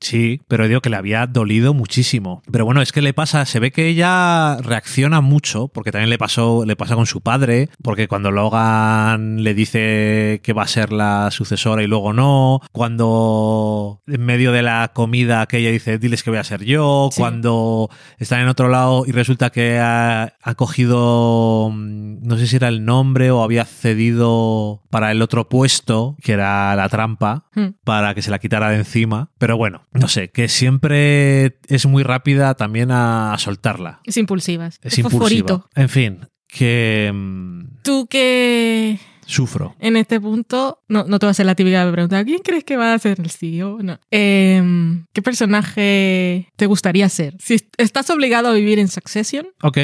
sí 0.00 0.40
pero 0.48 0.66
digo 0.66 0.80
que 0.80 0.88
le 0.90 0.96
había 0.96 1.26
dolido 1.26 1.74
muchísimo 1.74 2.42
pero 2.50 2.64
bueno 2.64 2.80
es 2.80 2.92
que 2.92 3.02
le 3.02 3.12
pasa 3.12 3.44
se 3.44 3.60
ve 3.60 3.70
que 3.70 3.86
ella 3.88 4.56
reacciona 4.62 5.20
mucho 5.20 5.68
porque 5.68 5.92
también 5.92 6.08
le 6.10 6.16
pasó 6.18 6.64
le 6.64 6.76
pasa 6.76 6.94
con 6.94 7.06
su 7.06 7.20
padre 7.20 7.68
porque 7.82 8.08
cuando 8.08 8.30
Logan 8.30 9.42
le 9.44 9.52
dice 9.54 10.40
que 10.42 10.52
va 10.54 10.62
a 10.62 10.66
ser 10.68 10.92
la 10.92 11.30
sucesora 11.30 11.82
y 11.82 11.86
luego 11.86 12.12
no 12.12 12.60
cuando 12.72 14.00
en 14.06 14.24
medio 14.24 14.52
de 14.52 14.62
la 14.62 14.90
comida 14.94 15.46
que 15.46 15.58
ella 15.58 15.70
dice 15.70 15.98
diles 15.98 16.22
que 16.22 16.30
voy 16.30 16.38
a 16.38 16.44
ser 16.44 16.64
yo 16.64 17.08
Sí. 17.12 17.20
cuando 17.20 17.90
están 18.18 18.40
en 18.40 18.48
otro 18.48 18.68
lado 18.68 19.04
y 19.06 19.12
resulta 19.12 19.50
que 19.50 19.78
ha, 19.78 20.34
ha 20.42 20.54
cogido 20.54 21.70
mm, 21.72 22.26
no 22.26 22.36
sé 22.38 22.46
si 22.46 22.56
era 22.56 22.68
el 22.68 22.84
nombre 22.84 23.30
o 23.30 23.42
había 23.42 23.64
cedido 23.64 24.82
para 24.90 25.10
el 25.12 25.22
otro 25.22 25.48
puesto 25.48 25.89
que 26.22 26.32
era 26.32 26.74
la 26.76 26.88
trampa 26.88 27.46
Hmm. 27.54 27.74
para 27.84 28.14
que 28.14 28.22
se 28.22 28.30
la 28.30 28.38
quitara 28.38 28.70
de 28.70 28.76
encima 28.76 29.30
pero 29.38 29.56
bueno 29.56 29.82
no 29.92 30.08
sé 30.08 30.30
que 30.30 30.48
siempre 30.48 31.58
es 31.68 31.86
muy 31.86 32.02
rápida 32.02 32.54
también 32.54 32.90
a 32.92 33.34
soltarla 33.38 34.00
Es 34.04 34.16
impulsivas. 34.16 34.78
es, 34.82 34.92
Es, 34.92 34.98
impulsiva 34.98 35.20
fosforito. 35.20 35.68
en 35.74 35.88
fin 35.88 36.20
que 36.48 37.10
mm, 37.14 37.82
Tú 37.82 38.06
que 38.08 38.98
sufro 39.26 39.76
en 39.78 39.96
este 39.96 40.20
punto, 40.20 40.82
no, 40.88 41.04
no 41.04 41.18
te 41.20 41.26
voy 41.26 41.30
a 41.30 41.32
hacer 41.32 41.46
la 41.46 41.54
típica 41.54 41.88
pregunta, 41.92 42.24
¿quién 42.24 42.40
crees 42.42 42.64
que 42.64 42.76
va 42.76 42.92
a 42.94 42.98
ser 42.98 43.20
el 43.20 43.30
CEO? 43.30 43.78
No. 43.82 43.98
Em, 44.10 45.06
¿Qué 45.12 45.22
personaje 45.22 46.48
te 46.56 46.66
gustaría 46.66 47.08
ser? 47.08 47.36
Si 47.38 47.56
estás 47.78 48.10
obligado 48.10 48.48
a 48.48 48.52
vivir 48.52 48.78
en 48.80 48.88
Succession 48.88 49.46
ok 49.62 49.78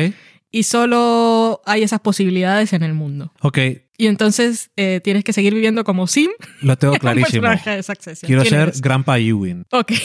y 0.51 0.62
solo 0.64 1.61
hay 1.66 1.83
esas 1.83 2.01
posibilidades 2.01 2.73
en 2.73 2.83
el 2.83 2.95
mundo. 2.95 3.33
ok 3.40 3.59
Y 3.98 4.06
entonces 4.06 4.70
eh, 4.76 5.00
tienes 5.02 5.24
que 5.24 5.32
seguir 5.32 5.54
viviendo 5.54 5.85
como 5.85 6.06
Sim, 6.06 6.30
lo 6.61 6.76
tengo 6.76 6.94
clarísimo 6.98 7.48
quiero 8.22 8.42
¿Quién 8.42 8.72
ser? 8.72 8.72
Grandpa 8.80 9.18
Ewing 9.18 9.64
Ok. 9.70 9.92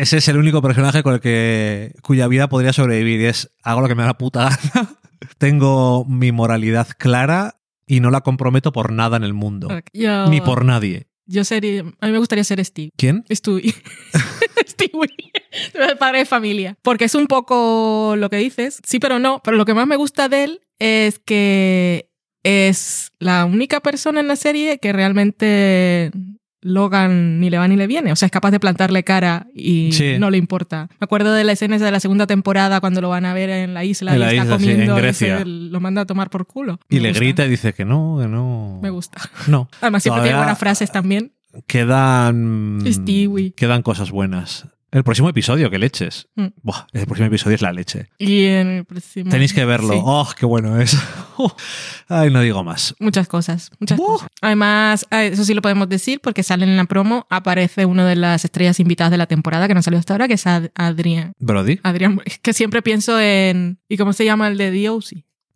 Ese 0.00 0.16
es 0.16 0.28
el 0.28 0.38
único 0.38 0.62
personaje 0.62 1.02
con 1.02 1.12
el 1.12 1.20
que 1.20 1.92
cuya 2.00 2.26
vida 2.26 2.48
podría 2.48 2.72
sobrevivir. 2.72 3.20
y 3.20 3.26
Es 3.26 3.50
hago 3.62 3.82
lo 3.82 3.88
que 3.88 3.94
me 3.94 4.00
da 4.02 4.08
la 4.08 4.18
puta 4.18 4.48
gana. 4.48 4.96
Tengo 5.38 6.06
mi 6.06 6.32
moralidad 6.32 6.88
clara 6.96 7.60
y 7.86 8.00
no 8.00 8.10
la 8.10 8.22
comprometo 8.22 8.72
por 8.72 8.92
nada 8.92 9.18
en 9.18 9.24
el 9.24 9.34
mundo. 9.34 9.68
Yo, 9.92 10.26
Ni 10.28 10.40
por 10.40 10.64
nadie. 10.64 11.08
Yo 11.26 11.44
sería... 11.44 11.82
A 12.00 12.06
mí 12.06 12.12
me 12.12 12.18
gustaría 12.18 12.44
ser 12.44 12.64
Steve. 12.64 12.92
¿Quién? 12.96 13.24
Stewie. 13.30 13.74
Stewie. 14.66 15.32
El 15.74 15.98
padre 15.98 16.20
de 16.20 16.24
familia. 16.24 16.78
Porque 16.80 17.04
es 17.04 17.14
un 17.14 17.26
poco 17.26 18.14
lo 18.16 18.30
que 18.30 18.36
dices. 18.38 18.80
Sí, 18.84 19.00
pero 19.00 19.18
no. 19.18 19.42
Pero 19.44 19.58
lo 19.58 19.66
que 19.66 19.74
más 19.74 19.86
me 19.86 19.96
gusta 19.96 20.30
de 20.30 20.44
él 20.44 20.60
es 20.80 21.20
que 21.20 22.10
es 22.42 23.12
la 23.20 23.44
única 23.44 23.80
persona 23.80 24.18
en 24.20 24.26
la 24.28 24.34
serie 24.36 24.78
que 24.78 24.92
realmente 24.92 26.10
Logan 26.62 27.38
ni 27.40 27.48
le 27.50 27.58
va 27.58 27.68
ni 27.68 27.76
le 27.76 27.86
viene. 27.86 28.12
O 28.12 28.16
sea, 28.16 28.26
es 28.26 28.32
capaz 28.32 28.50
de 28.50 28.60
plantarle 28.60 29.02
cara 29.04 29.46
y 29.54 29.92
Sí. 29.92 30.16
no 30.18 30.30
le 30.30 30.38
importa. 30.38 30.88
Me 30.98 31.04
acuerdo 31.04 31.32
de 31.32 31.44
la 31.44 31.52
escena 31.52 31.78
de 31.78 31.90
la 31.90 32.00
segunda 32.00 32.26
temporada 32.26 32.80
cuando 32.80 33.00
lo 33.00 33.08
van 33.10 33.24
a 33.26 33.32
ver 33.34 33.48
en 33.50 33.72
la 33.74 33.84
isla 33.84 34.14
En 34.14 34.20
y 34.20 34.22
está 34.22 34.34
isla, 34.34 34.44
sí, 34.58 34.64
comiendo 34.64 34.98
en 34.98 35.08
y 35.08 35.12
se 35.14 35.44
lo 35.44 35.80
manda 35.80 36.02
a 36.02 36.06
tomar 36.06 36.28
por 36.30 36.46
culo. 36.46 36.78
Y 36.88 37.00
le 37.00 37.10
gusta. 37.10 37.20
grita 37.24 37.46
y 37.46 37.50
dice 37.50 37.72
que 37.72 37.84
no, 37.84 38.18
que 38.20 38.26
no. 38.28 38.78
Me 38.82 38.90
gusta. 38.90 39.20
No. 39.46 39.68
Además, 39.80 40.02
siempre 40.02 40.22
tiene 40.22 40.32
Todavía 40.32 40.36
buenas 40.38 40.58
frases 40.58 40.90
también. 40.92 41.32
Quedan. 41.66 42.80
Stewie. 42.86 43.52
Quedan 43.52 43.82
cosas 43.82 44.10
buenas. 44.10 44.66
El 44.92 45.04
próximo 45.04 45.28
episodio, 45.28 45.70
que 45.70 45.78
leches. 45.78 46.26
Mm. 46.34 46.46
Buah, 46.62 46.86
el 46.92 47.06
próximo 47.06 47.28
episodio 47.28 47.54
es 47.54 47.62
la 47.62 47.72
leche. 47.72 48.08
Y 48.18 48.44
en 48.46 48.66
el 48.68 48.84
próximo... 48.84 49.30
Tenéis 49.30 49.52
que 49.52 49.64
verlo. 49.64 49.92
Sí. 49.92 50.00
¡Oh, 50.02 50.28
qué 50.36 50.46
bueno 50.46 50.80
es! 50.80 50.96
Ay, 52.08 52.30
no 52.30 52.40
digo 52.40 52.64
más. 52.64 52.94
Muchas 52.98 53.28
cosas, 53.28 53.70
muchas 53.78 53.98
cosas. 54.00 54.28
Además, 54.40 55.06
eh, 55.10 55.30
eso 55.32 55.44
sí 55.44 55.54
lo 55.54 55.62
podemos 55.62 55.88
decir 55.88 56.20
porque 56.20 56.42
sale 56.42 56.64
en 56.64 56.76
la 56.76 56.84
promo, 56.86 57.26
aparece 57.30 57.86
una 57.86 58.06
de 58.06 58.16
las 58.16 58.44
estrellas 58.44 58.80
invitadas 58.80 59.10
de 59.12 59.18
la 59.18 59.26
temporada 59.26 59.68
que 59.68 59.74
no 59.74 59.82
salió 59.82 59.98
hasta 59.98 60.14
ahora, 60.14 60.26
que 60.28 60.34
es 60.34 60.46
Ad- 60.46 60.70
Adrián. 60.74 61.32
Brody. 61.38 61.78
Adrián, 61.84 62.20
es 62.24 62.38
que 62.38 62.52
siempre 62.52 62.82
pienso 62.82 63.18
en... 63.20 63.78
¿Y 63.88 63.96
cómo 63.96 64.12
se 64.12 64.24
llama 64.24 64.48
el 64.48 64.58
de 64.58 64.86
DOC? 64.86 65.04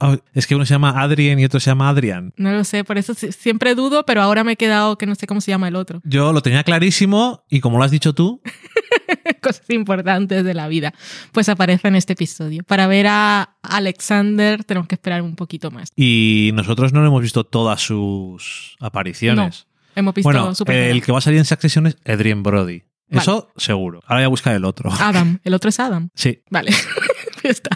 Ah, 0.06 0.18
es 0.34 0.46
que 0.46 0.54
uno 0.54 0.66
se 0.66 0.74
llama 0.74 1.00
Adrien 1.00 1.38
y 1.38 1.44
otro 1.46 1.58
se 1.60 1.70
llama 1.70 1.88
Adrian. 1.88 2.32
No 2.36 2.52
lo 2.52 2.62
sé, 2.64 2.84
por 2.84 2.98
eso 2.98 3.14
si- 3.14 3.32
siempre 3.32 3.74
dudo, 3.74 4.04
pero 4.04 4.20
ahora 4.20 4.44
me 4.44 4.52
he 4.52 4.56
quedado 4.56 4.98
que 4.98 5.06
no 5.06 5.14
sé 5.14 5.26
cómo 5.26 5.40
se 5.40 5.50
llama 5.50 5.68
el 5.68 5.76
otro. 5.76 6.02
Yo 6.04 6.32
lo 6.34 6.42
tenía 6.42 6.62
clarísimo 6.62 7.44
y 7.48 7.60
como 7.60 7.78
lo 7.78 7.84
has 7.84 7.90
dicho 7.90 8.12
tú, 8.14 8.42
Cosas 9.42 9.68
importantes 9.70 10.44
de 10.44 10.54
la 10.54 10.68
vida. 10.68 10.92
Pues 11.32 11.48
aparece 11.48 11.88
en 11.88 11.96
este 11.96 12.14
episodio. 12.14 12.62
Para 12.64 12.86
ver 12.86 13.06
a 13.08 13.56
Alexander 13.62 14.64
tenemos 14.64 14.88
que 14.88 14.94
esperar 14.94 15.22
un 15.22 15.36
poquito 15.36 15.70
más. 15.70 15.88
y 15.96 16.50
nosotros 16.54 16.92
no 16.92 17.04
hemos 17.04 17.22
visto 17.22 17.44
todas 17.44 17.80
sus 17.82 18.76
apariciones. 18.80 19.66
Hemos 19.96 20.14
visto 20.14 20.28
bueno, 20.28 20.52
el 20.66 21.02
que 21.02 21.12
va 21.12 21.18
a 21.18 21.20
salir 21.20 21.38
en 21.38 21.44
Succession 21.44 21.86
es 21.86 21.96
Adrien 22.04 22.42
Brody. 22.42 22.82
Vale. 23.08 23.22
Eso 23.22 23.52
seguro. 23.56 24.00
Ahora 24.06 24.16
voy 24.20 24.24
a 24.24 24.28
buscar 24.28 24.54
el 24.56 24.64
otro. 24.64 24.90
Adam, 24.92 25.38
el 25.44 25.54
otro 25.54 25.68
es 25.68 25.78
Adam. 25.78 26.08
Sí. 26.14 26.40
Vale, 26.50 26.72
está. 27.42 27.70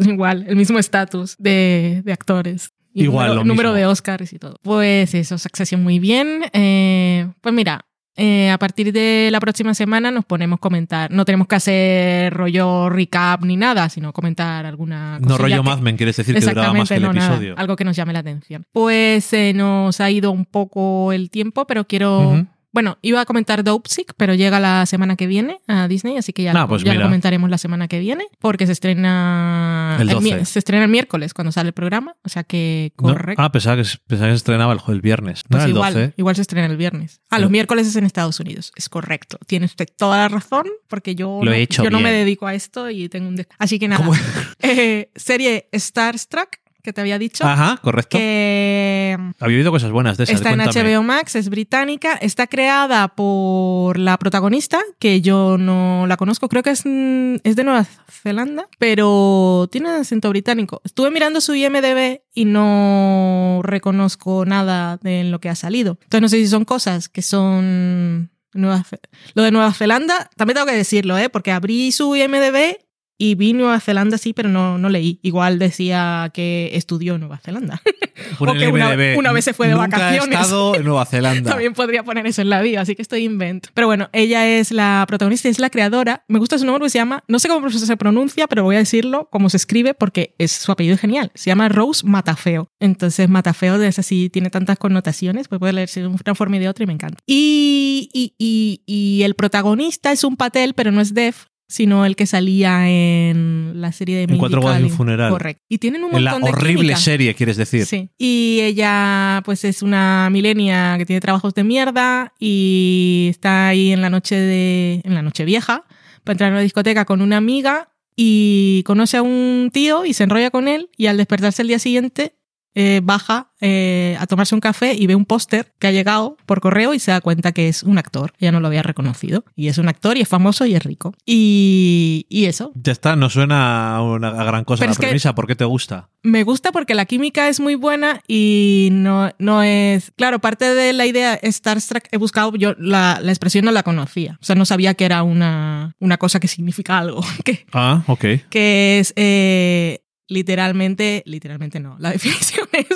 Igual, 0.00 0.44
el 0.48 0.56
mismo 0.56 0.78
estatus 0.78 1.36
de, 1.38 2.02
de 2.04 2.12
actores. 2.12 2.72
Y 2.94 3.04
Igual, 3.04 3.28
número, 3.28 3.34
lo 3.42 3.44
número 3.48 3.68
mismo. 3.70 3.78
de 3.78 3.86
Oscars 3.86 4.32
y 4.32 4.38
todo. 4.38 4.56
Pues 4.62 5.14
eso, 5.14 5.38
Succession 5.38 5.82
muy 5.82 5.98
bien. 5.98 6.42
Eh, 6.52 7.26
pues 7.40 7.54
mira, 7.54 7.86
eh, 8.16 8.50
a 8.50 8.58
partir 8.58 8.92
de 8.92 9.30
la 9.32 9.40
próxima 9.40 9.72
semana 9.72 10.10
nos 10.10 10.26
ponemos 10.26 10.58
a 10.58 10.60
comentar. 10.60 11.10
No 11.10 11.24
tenemos 11.24 11.46
que 11.48 11.54
hacer 11.54 12.34
rollo 12.34 12.90
recap 12.90 13.42
ni 13.44 13.56
nada, 13.56 13.88
sino 13.88 14.12
comentar 14.12 14.66
alguna 14.66 15.16
cosa. 15.22 15.28
No 15.30 15.38
rollo 15.38 15.62
Mad 15.62 15.78
Men, 15.78 15.96
quieres 15.96 16.16
decir 16.16 16.34
que 16.34 16.40
duraba 16.42 16.74
más 16.74 16.88
que 16.90 16.96
el 16.96 17.02
no, 17.02 17.12
nada, 17.14 17.28
episodio. 17.28 17.54
algo 17.56 17.76
que 17.76 17.84
nos 17.84 17.96
llame 17.96 18.12
la 18.12 18.18
atención. 18.18 18.66
Pues 18.72 19.24
se 19.24 19.54
nos 19.54 19.98
ha 20.02 20.10
ido 20.10 20.30
un 20.30 20.44
poco 20.44 21.12
el 21.12 21.30
tiempo, 21.30 21.66
pero 21.66 21.86
quiero. 21.86 22.46
Bueno, 22.72 22.98
iba 23.02 23.20
a 23.20 23.24
comentar 23.26 23.62
Dopesick, 23.64 24.14
pero 24.16 24.34
llega 24.34 24.58
la 24.58 24.86
semana 24.86 25.14
que 25.16 25.26
viene 25.26 25.60
a 25.68 25.88
Disney, 25.88 26.16
así 26.16 26.32
que 26.32 26.42
ya, 26.42 26.52
Ah, 26.52 26.54
lo- 26.62 26.68
pues 26.68 26.82
ya 26.84 26.94
lo 26.94 27.02
comentaremos 27.02 27.50
la 27.50 27.58
semana 27.58 27.86
que 27.88 27.98
viene, 28.00 28.24
porque 28.38 28.66
se 28.66 28.72
estrena 28.72 29.98
El 30.00 30.08
12. 30.08 30.20
mi- 30.38 30.44
se 30.44 30.58
estrena 30.58 30.84
el 30.84 30.90
miércoles 30.90 31.34
cuando 31.34 31.52
sale 31.52 31.68
el 31.68 31.72
programa, 31.74 32.16
o 32.24 32.28
sea 32.28 32.44
que 32.44 32.92
No, 33.02 33.12
correcto. 33.12 33.42
Ah, 33.42 33.52
pensaba 33.52 33.76
que, 33.76 33.82
pensaba 34.06 34.28
que 34.28 34.32
se 34.32 34.36
estrenaba 34.36 34.72
el, 34.72 34.80
el 34.88 35.00
viernes. 35.00 35.42
Pues 35.48 35.64
el 35.64 35.70
igual, 35.70 35.92
12. 35.94 36.14
igual 36.16 36.36
se 36.36 36.42
estrena 36.42 36.66
el 36.66 36.76
viernes. 36.76 37.20
Ah, 37.30 37.38
los 37.38 37.50
miércoles 37.50 37.86
es 37.86 37.96
en 37.96 38.04
Estados 38.04 38.40
Unidos. 38.40 38.72
Es 38.76 38.88
correcto. 38.88 39.38
Tiene 39.46 39.66
usted 39.66 39.86
toda 39.96 40.16
la 40.18 40.28
razón, 40.28 40.66
porque 40.88 41.14
yo, 41.14 41.40
Lo 41.42 41.50
no, 41.50 41.52
he 41.52 41.62
hecho 41.62 41.84
yo 41.84 41.90
no 41.90 42.00
me 42.00 42.12
dedico 42.12 42.46
a 42.46 42.54
esto 42.54 42.88
y 42.90 43.08
tengo 43.08 43.28
un... 43.28 43.44
Así 43.58 43.78
que 43.78 43.88
nada. 43.88 44.06
Eh, 44.64 45.10
serie 45.16 45.68
Starstruck, 45.74 46.58
que 46.82 46.92
te 46.92 47.00
había 47.00 47.18
dicho, 47.18 47.44
Ajá, 47.46 47.78
correcto. 47.80 48.18
que 48.18 49.16
Había 49.38 49.58
oído 49.58 49.70
cosas 49.70 49.92
buenas 49.92 50.16
de 50.16 50.24
esas. 50.24 50.36
está 50.36 50.50
en. 50.50 50.60
HBO 50.60 51.02
Max, 51.02 51.36
es 51.36 51.48
británica, 51.48 52.14
está 52.14 52.46
creada 52.48 53.08
por 53.08 53.98
la 53.98 54.18
protagonista, 54.18 54.80
que 54.98 55.20
yo 55.20 55.58
no 55.58 56.06
la 56.08 56.16
conozco, 56.16 56.48
creo 56.48 56.62
que 56.62 56.70
es, 56.70 56.82
mm, 56.84 57.36
es 57.44 57.56
de 57.56 57.64
Nueva 57.64 57.86
Zelanda, 58.10 58.68
pero 58.78 59.68
tiene 59.70 59.90
acento 59.90 60.28
británico. 60.30 60.80
Estuve 60.84 61.10
mirando 61.10 61.40
su 61.40 61.54
IMDB 61.54 62.22
y 62.34 62.44
no 62.46 63.60
reconozco 63.62 64.44
nada 64.44 64.98
de 65.02 65.24
lo 65.24 65.40
que 65.40 65.48
ha 65.48 65.54
salido. 65.54 65.98
Entonces 66.02 66.22
no 66.22 66.28
sé 66.28 66.36
si 66.38 66.48
son 66.48 66.64
cosas 66.64 67.08
que 67.08 67.22
son... 67.22 68.30
Nueva 68.54 68.84
lo 69.32 69.44
de 69.44 69.50
Nueva 69.50 69.72
Zelanda, 69.72 70.28
también 70.36 70.56
tengo 70.56 70.66
que 70.66 70.76
decirlo, 70.76 71.16
¿eh? 71.16 71.30
porque 71.30 71.52
abrí 71.52 71.90
su 71.90 72.14
IMDB 72.14 72.76
y 73.22 73.36
vi 73.36 73.52
Nueva 73.52 73.78
Zelanda, 73.78 74.18
sí, 74.18 74.32
pero 74.32 74.48
no, 74.48 74.78
no 74.78 74.88
leí. 74.88 75.20
Igual 75.22 75.60
decía 75.60 76.32
que 76.34 76.70
estudió 76.74 77.14
en 77.14 77.20
Nueva 77.20 77.38
Zelanda. 77.38 77.80
O 78.38 78.52
que 78.52 78.68
una- 78.68 79.32
vez 79.32 79.44
se 79.44 79.52
fue 79.52 79.66
de 79.68 79.74
Nunca 79.74 79.88
vacaciones. 79.98 80.38
he 80.38 80.42
estado 80.42 80.74
en 80.76 80.84
Nueva 80.84 81.04
Zelanda. 81.06 81.50
También 81.52 81.72
podría 81.72 82.02
poner 82.04 82.26
eso 82.26 82.42
en 82.42 82.50
la 82.50 82.60
bio, 82.62 82.80
así 82.80 82.94
que 82.94 83.02
estoy 83.02 83.24
invento. 83.24 83.68
Pero 83.74 83.86
bueno, 83.86 84.10
ella 84.12 84.46
es 84.48 84.70
la 84.70 85.04
protagonista, 85.08 85.48
es 85.48 85.58
la 85.58 85.70
creadora. 85.70 86.24
Me 86.28 86.38
gusta 86.38 86.58
su 86.58 86.64
nombre, 86.66 86.88
se 86.90 86.98
llama, 86.98 87.24
no 87.28 87.38
sé 87.38 87.48
cómo 87.48 87.68
se 87.70 87.96
pronuncia, 87.96 88.46
pero 88.48 88.64
voy 88.64 88.76
a 88.76 88.78
decirlo 88.78 89.28
como 89.30 89.50
se 89.50 89.56
escribe 89.56 89.94
porque 89.94 90.34
es 90.38 90.52
su 90.52 90.70
apellido 90.72 90.94
es 90.94 91.00
genial. 91.00 91.30
Se 91.34 91.50
llama 91.50 91.68
Rose 91.68 92.06
Matafeo. 92.06 92.68
Entonces, 92.80 93.28
Matafeo 93.28 93.80
es 93.82 93.98
así, 93.98 94.30
tiene 94.30 94.50
tantas 94.50 94.78
connotaciones, 94.78 95.48
pues 95.48 95.58
puede 95.58 95.72
leerse 95.72 96.00
de 96.00 96.06
una 96.08 96.34
forma 96.34 96.56
y 96.56 96.60
de 96.60 96.68
otra 96.68 96.84
y 96.84 96.86
me 96.86 96.92
encanta. 96.94 97.18
Y, 97.26 98.08
y, 98.12 98.34
y, 98.38 98.82
y 98.86 99.22
el 99.24 99.34
protagonista 99.34 100.12
es 100.12 100.22
un 100.24 100.36
patel, 100.36 100.74
pero 100.74 100.90
no 100.92 101.00
es 101.00 101.14
Def, 101.14 101.46
sino 101.72 102.06
el 102.06 102.14
que 102.16 102.26
salía 102.26 102.88
en 102.88 103.72
la 103.80 103.90
serie 103.92 104.16
de 104.16 104.22
En 104.24 104.30
Mindy 104.30 104.38
Cuatro 104.40 104.60
bodas 104.60 104.76
y 104.78 104.82
un 104.82 104.88
Kaling. 104.88 104.96
funeral. 104.96 105.30
Correcto. 105.30 105.62
Y 105.68 105.78
tienen 105.78 106.04
un 106.04 106.14
En 106.14 106.24
la 106.24 106.32
montón 106.32 106.46
de 106.50 106.56
horrible 106.56 106.82
química. 106.82 106.96
serie, 106.98 107.34
quieres 107.34 107.56
decir. 107.56 107.86
Sí. 107.86 108.10
Y 108.18 108.60
ella, 108.62 109.42
pues, 109.44 109.64
es 109.64 109.82
una 109.82 110.28
milenia 110.30 110.96
que 110.98 111.06
tiene 111.06 111.20
trabajos 111.20 111.54
de 111.54 111.64
mierda 111.64 112.32
y 112.38 113.28
está 113.30 113.68
ahí 113.68 113.92
en 113.92 114.00
la 114.02 114.10
noche 114.10 114.36
de. 114.36 115.00
en 115.04 115.14
la 115.14 115.22
noche 115.22 115.44
vieja 115.44 115.84
para 116.24 116.34
entrar 116.34 116.50
a 116.50 116.54
una 116.54 116.62
discoteca 116.62 117.04
con 117.04 117.20
una 117.20 117.36
amiga 117.38 117.88
y 118.14 118.82
conoce 118.84 119.16
a 119.16 119.22
un 119.22 119.70
tío 119.72 120.04
y 120.04 120.12
se 120.12 120.24
enrolla 120.24 120.50
con 120.50 120.68
él 120.68 120.90
y 120.96 121.06
al 121.06 121.16
despertarse 121.16 121.62
el 121.62 121.68
día 121.68 121.78
siguiente 121.78 122.36
eh, 122.74 123.00
baja 123.02 123.50
eh, 123.60 124.16
a 124.18 124.26
tomarse 124.26 124.54
un 124.54 124.60
café 124.60 124.94
y 124.94 125.06
ve 125.06 125.14
un 125.14 125.24
póster 125.24 125.72
que 125.78 125.86
ha 125.86 125.90
llegado 125.92 126.36
por 126.46 126.60
correo 126.60 126.94
y 126.94 126.98
se 126.98 127.10
da 127.10 127.20
cuenta 127.20 127.52
que 127.52 127.68
es 127.68 127.82
un 127.82 127.98
actor. 127.98 128.32
Ella 128.38 128.52
no 128.52 128.60
lo 128.60 128.66
había 128.66 128.82
reconocido. 128.82 129.44
Y 129.54 129.68
es 129.68 129.78
un 129.78 129.88
actor 129.88 130.16
y 130.16 130.22
es 130.22 130.28
famoso 130.28 130.64
y 130.66 130.74
es 130.74 130.82
rico. 130.82 131.14
Y, 131.26 132.26
y 132.28 132.46
eso, 132.46 132.72
Ya 132.74 132.92
está, 132.92 133.14
no 133.16 133.30
suena 133.30 133.96
a 133.96 134.02
una 134.02 134.30
gran 134.44 134.64
cosa 134.64 134.80
Pero 134.80 134.92
la 134.92 134.98
premisa. 134.98 135.34
¿Por 135.34 135.46
qué 135.46 135.54
te 135.54 135.64
gusta? 135.64 136.08
Me 136.22 136.44
gusta 136.44 136.72
porque 136.72 136.94
la 136.94 137.04
química 137.04 137.48
es 137.48 137.60
muy 137.60 137.74
buena 137.74 138.20
y 138.28 138.88
no, 138.92 139.30
no 139.38 139.62
es... 139.62 140.12
Claro, 140.16 140.40
parte 140.40 140.74
de 140.74 140.92
la 140.92 141.06
idea 141.06 141.38
Starstruck 141.42 142.04
he 142.12 142.16
buscado, 142.16 142.54
yo 142.56 142.74
la, 142.78 143.18
la 143.22 143.32
expresión 143.32 143.64
no 143.64 143.72
la 143.72 143.82
conocía. 143.82 144.38
O 144.40 144.44
sea, 144.44 144.54
no 144.54 144.64
sabía 144.64 144.94
que 144.94 145.04
era 145.04 145.22
una, 145.22 145.94
una 146.00 146.16
cosa 146.18 146.40
que 146.40 146.48
significa 146.48 146.98
algo. 146.98 147.22
Que, 147.44 147.64
Ah, 147.72 148.02
ok. 148.06 148.24
que 148.50 149.00
es 149.00 149.12
eh, 149.16 150.01
literalmente, 150.28 151.22
literalmente 151.26 151.80
no, 151.80 151.96
la 151.98 152.10
definición 152.12 152.68
es 152.72 152.86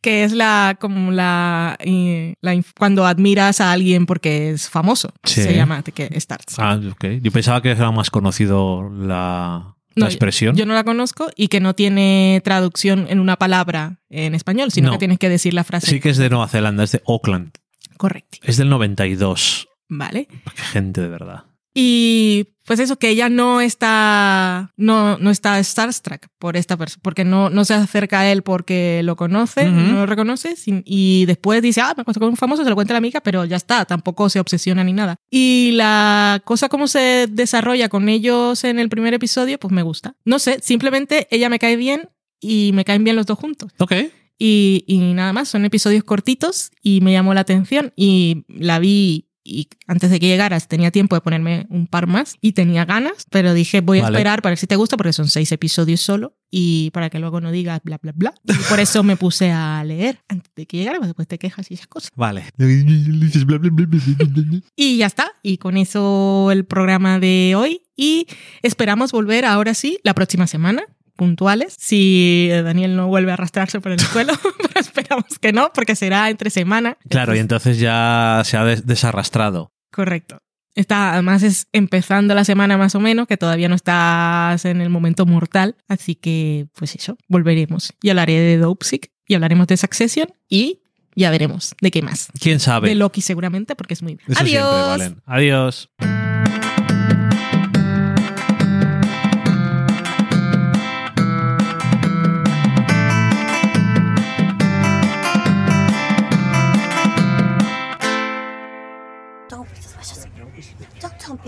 que 0.00 0.24
es 0.24 0.32
la, 0.32 0.76
como 0.80 1.10
la, 1.12 1.76
eh, 1.80 2.34
la 2.40 2.54
cuando 2.78 3.06
admiras 3.06 3.60
a 3.60 3.72
alguien 3.72 4.06
porque 4.06 4.50
es 4.50 4.68
famoso. 4.68 5.12
Sí. 5.24 5.42
Se 5.42 5.54
llama 5.54 5.82
que 5.82 6.08
Starstruck. 6.20 6.60
Ah, 6.60 6.80
ok. 6.90 7.04
Yo 7.22 7.32
pensaba 7.32 7.62
que 7.62 7.70
era 7.70 7.90
más 7.90 8.10
conocido 8.10 8.90
la, 8.90 9.74
No, 9.96 10.04
la 10.04 10.06
expresión. 10.06 10.56
Yo 10.56 10.66
no 10.66 10.74
la 10.74 10.84
conozco 10.84 11.28
y 11.36 11.48
que 11.48 11.60
no 11.60 11.74
tiene 11.74 12.40
traducción 12.44 13.06
en 13.08 13.20
una 13.20 13.36
palabra 13.36 14.00
en 14.10 14.34
español, 14.34 14.70
sino 14.70 14.86
No. 14.88 14.92
que 14.92 14.98
tienes 14.98 15.18
que 15.18 15.28
decir 15.28 15.54
la 15.54 15.64
frase. 15.64 15.86
Sí 15.88 16.00
que 16.00 16.10
es 16.10 16.16
de 16.16 16.28
Nueva 16.30 16.48
Zelanda, 16.48 16.84
es 16.84 16.92
de 16.92 17.02
Auckland. 17.06 17.52
Correcto. 17.96 18.38
Es 18.42 18.56
del 18.56 18.68
92. 18.68 19.68
Vale. 19.88 20.28
Gente 20.72 21.00
de 21.00 21.08
verdad. 21.08 21.44
Y 21.76 22.50
pues 22.66 22.80
eso, 22.80 22.96
que 22.98 23.10
ella 23.10 23.28
no 23.28 23.60
está, 23.60 24.72
no, 24.76 25.18
no 25.18 25.30
está 25.30 25.62
starstruck 25.62 26.28
por 26.38 26.56
esta 26.56 26.76
persona, 26.78 27.00
porque 27.02 27.24
no, 27.24 27.50
no 27.50 27.64
se 27.66 27.74
acerca 27.74 28.20
a 28.20 28.32
él 28.32 28.42
porque 28.42 29.02
lo 29.04 29.16
conoce, 29.16 29.66
no 29.66 29.92
lo 29.92 30.06
reconoce, 30.06 30.56
sin- 30.56 30.82
y 30.86 31.26
después 31.26 31.60
dice, 31.60 31.82
ah, 31.82 31.92
me 31.96 32.02
acuesto 32.02 32.20
con 32.20 32.30
un 32.30 32.36
famoso, 32.36 32.64
se 32.64 32.70
lo 32.70 32.74
cuenta 32.76 32.92
a 32.92 32.94
la 32.94 32.98
amiga, 32.98 33.20
pero 33.20 33.44
ya 33.44 33.56
está, 33.56 33.84
tampoco 33.84 34.30
se 34.30 34.40
obsesiona 34.40 34.82
ni 34.84 34.92
nada. 34.94 35.16
Y 35.30 35.72
la 35.74 36.40
cosa 36.44 36.68
como 36.70 36.86
se 36.86 37.26
desarrolla 37.30 37.88
con 37.90 38.08
ellos 38.08 38.64
en 38.64 38.78
el 38.78 38.88
primer 38.88 39.12
episodio, 39.12 39.58
pues 39.58 39.72
me 39.72 39.82
gusta. 39.82 40.14
No 40.24 40.38
sé, 40.38 40.60
simplemente 40.62 41.26
ella 41.30 41.48
me 41.50 41.58
cae 41.58 41.76
bien 41.76 42.08
y 42.40 42.70
me 42.72 42.84
caen 42.86 43.04
bien 43.04 43.16
los 43.16 43.26
dos 43.26 43.38
juntos. 43.38 43.72
Ok. 43.78 43.92
Y, 44.38 44.84
y 44.86 44.98
nada 45.12 45.32
más, 45.32 45.48
son 45.48 45.64
episodios 45.64 46.02
cortitos 46.04 46.70
y 46.82 47.00
me 47.02 47.12
llamó 47.12 47.34
la 47.34 47.40
atención 47.42 47.92
y 47.94 48.44
la 48.48 48.78
vi 48.78 49.28
y 49.44 49.68
antes 49.86 50.10
de 50.10 50.18
que 50.18 50.26
llegaras 50.26 50.68
tenía 50.68 50.90
tiempo 50.90 51.14
de 51.14 51.20
ponerme 51.20 51.66
un 51.68 51.86
par 51.86 52.06
más 52.06 52.36
y 52.40 52.52
tenía 52.52 52.86
ganas, 52.86 53.26
pero 53.30 53.52
dije 53.52 53.82
voy 53.82 53.98
a 53.98 54.04
Vale. 54.04 54.16
esperar 54.16 54.40
para 54.40 54.52
ver 54.52 54.58
si 54.58 54.66
te 54.66 54.76
gusta 54.76 54.96
porque 54.96 55.12
son 55.12 55.28
seis 55.28 55.52
episodios 55.52 56.00
solo 56.00 56.34
y 56.50 56.90
para 56.92 57.10
que 57.10 57.18
luego 57.18 57.42
no 57.42 57.52
digas 57.52 57.80
bla 57.84 57.98
bla 58.00 58.12
bla. 58.12 58.32
Y 58.44 58.62
por 58.68 58.80
eso 58.80 59.02
me 59.02 59.16
puse 59.16 59.52
a 59.52 59.84
leer 59.84 60.20
antes 60.28 60.50
de 60.56 60.66
que 60.66 60.78
llegara, 60.78 60.98
pues 60.98 61.08
después 61.08 61.28
te 61.28 61.38
quejas 61.38 61.70
y 61.70 61.74
esas 61.74 61.88
cosas. 61.88 62.10
Vale. 62.16 62.46
Y 64.76 64.98
ya 64.98 65.06
está, 65.06 65.32
y 65.42 65.58
con 65.58 65.76
eso 65.76 66.50
el 66.50 66.64
programa 66.64 67.18
de 67.18 67.54
hoy 67.56 67.82
y 67.96 68.26
esperamos 68.62 69.12
volver 69.12 69.44
ahora 69.44 69.74
sí 69.74 69.98
la 70.02 70.14
próxima 70.14 70.46
semana 70.46 70.84
puntuales 71.16 71.74
si 71.78 72.48
Daniel 72.50 72.96
no 72.96 73.08
vuelve 73.08 73.30
a 73.30 73.34
arrastrarse 73.34 73.80
por 73.80 73.92
el 73.92 74.00
suelo, 74.12 74.32
pero 74.58 74.80
esperamos 74.80 75.38
que 75.40 75.52
no 75.52 75.70
porque 75.74 75.96
será 75.96 76.30
entre 76.30 76.50
semana. 76.50 76.96
Claro, 77.08 77.34
y 77.34 77.38
entonces 77.38 77.78
ya 77.78 78.42
se 78.44 78.56
ha 78.56 78.64
des- 78.64 78.86
desarrastrado. 78.86 79.72
Correcto. 79.92 80.38
Está, 80.76 81.12
además 81.12 81.44
es 81.44 81.68
empezando 81.72 82.34
la 82.34 82.44
semana 82.44 82.76
más 82.76 82.96
o 82.96 83.00
menos, 83.00 83.28
que 83.28 83.36
todavía 83.36 83.68
no 83.68 83.76
estás 83.76 84.64
en 84.64 84.80
el 84.80 84.90
momento 84.90 85.24
mortal, 85.24 85.76
así 85.88 86.16
que 86.16 86.66
pues 86.76 86.96
eso, 86.96 87.16
volveremos. 87.28 87.92
Y 88.02 88.10
hablaré 88.10 88.32
de 88.40 88.58
Dopesick 88.58 89.12
y 89.28 89.34
hablaremos 89.34 89.68
de 89.68 89.76
Succession 89.76 90.28
y 90.48 90.80
ya 91.14 91.30
veremos 91.30 91.76
de 91.80 91.92
qué 91.92 92.02
más. 92.02 92.26
¿Quién 92.40 92.58
sabe? 92.58 92.88
De 92.88 92.96
Loki 92.96 93.20
seguramente 93.20 93.76
porque 93.76 93.94
es 93.94 94.02
muy... 94.02 94.18
Eso 94.26 94.40
Adiós. 94.40 94.96
siempre. 95.00 95.22
Adiós. 95.26 95.90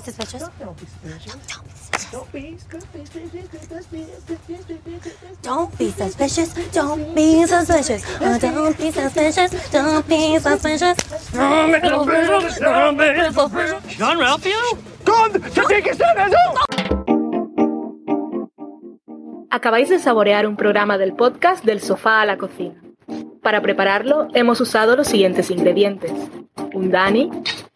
Don't, 0.07 0.59
don't 0.61 0.77
be 0.79 0.87
suspicious. 0.87 1.35
Don't, 1.35 2.13
don't 2.13 2.33
be 2.33 2.59
suspicious. 2.59 3.11
Don't 5.43 5.79
be 5.79 5.91
suspicious. 5.91 6.55
Don't 6.73 7.15
be 7.15 7.47
suspicious. 7.47 8.03
Don't 8.13 8.47
be 8.47 8.47
suspicious. 8.47 8.63
Don't 8.71 8.79
be 8.79 8.99
suspicious. 8.99 9.73
Don't 9.73 10.07
be 10.07 10.39
suspicious. 10.39 10.97
Don't 11.33 12.97
be 12.97 13.31
suspicious. 13.31 13.97
John 13.99 14.19
Ralphio? 14.21 14.57
Acabáis 19.51 19.89
de 19.89 19.99
saborear 19.99 20.47
un 20.47 20.57
programa 20.57 20.99
del 20.99 21.15
podcast 21.15 21.65
Del 21.65 21.81
Sofá 21.81 22.21
a 22.21 22.27
la 22.27 22.37
Cocina. 22.37 22.81
Para 23.43 23.61
prepararlo 23.61 24.29
hemos 24.35 24.61
usado 24.61 24.95
los 24.97 25.09
siguientes 25.09 25.51
ingredientes. 25.51 26.13
Un 26.75 26.91
Dani, 26.91 27.31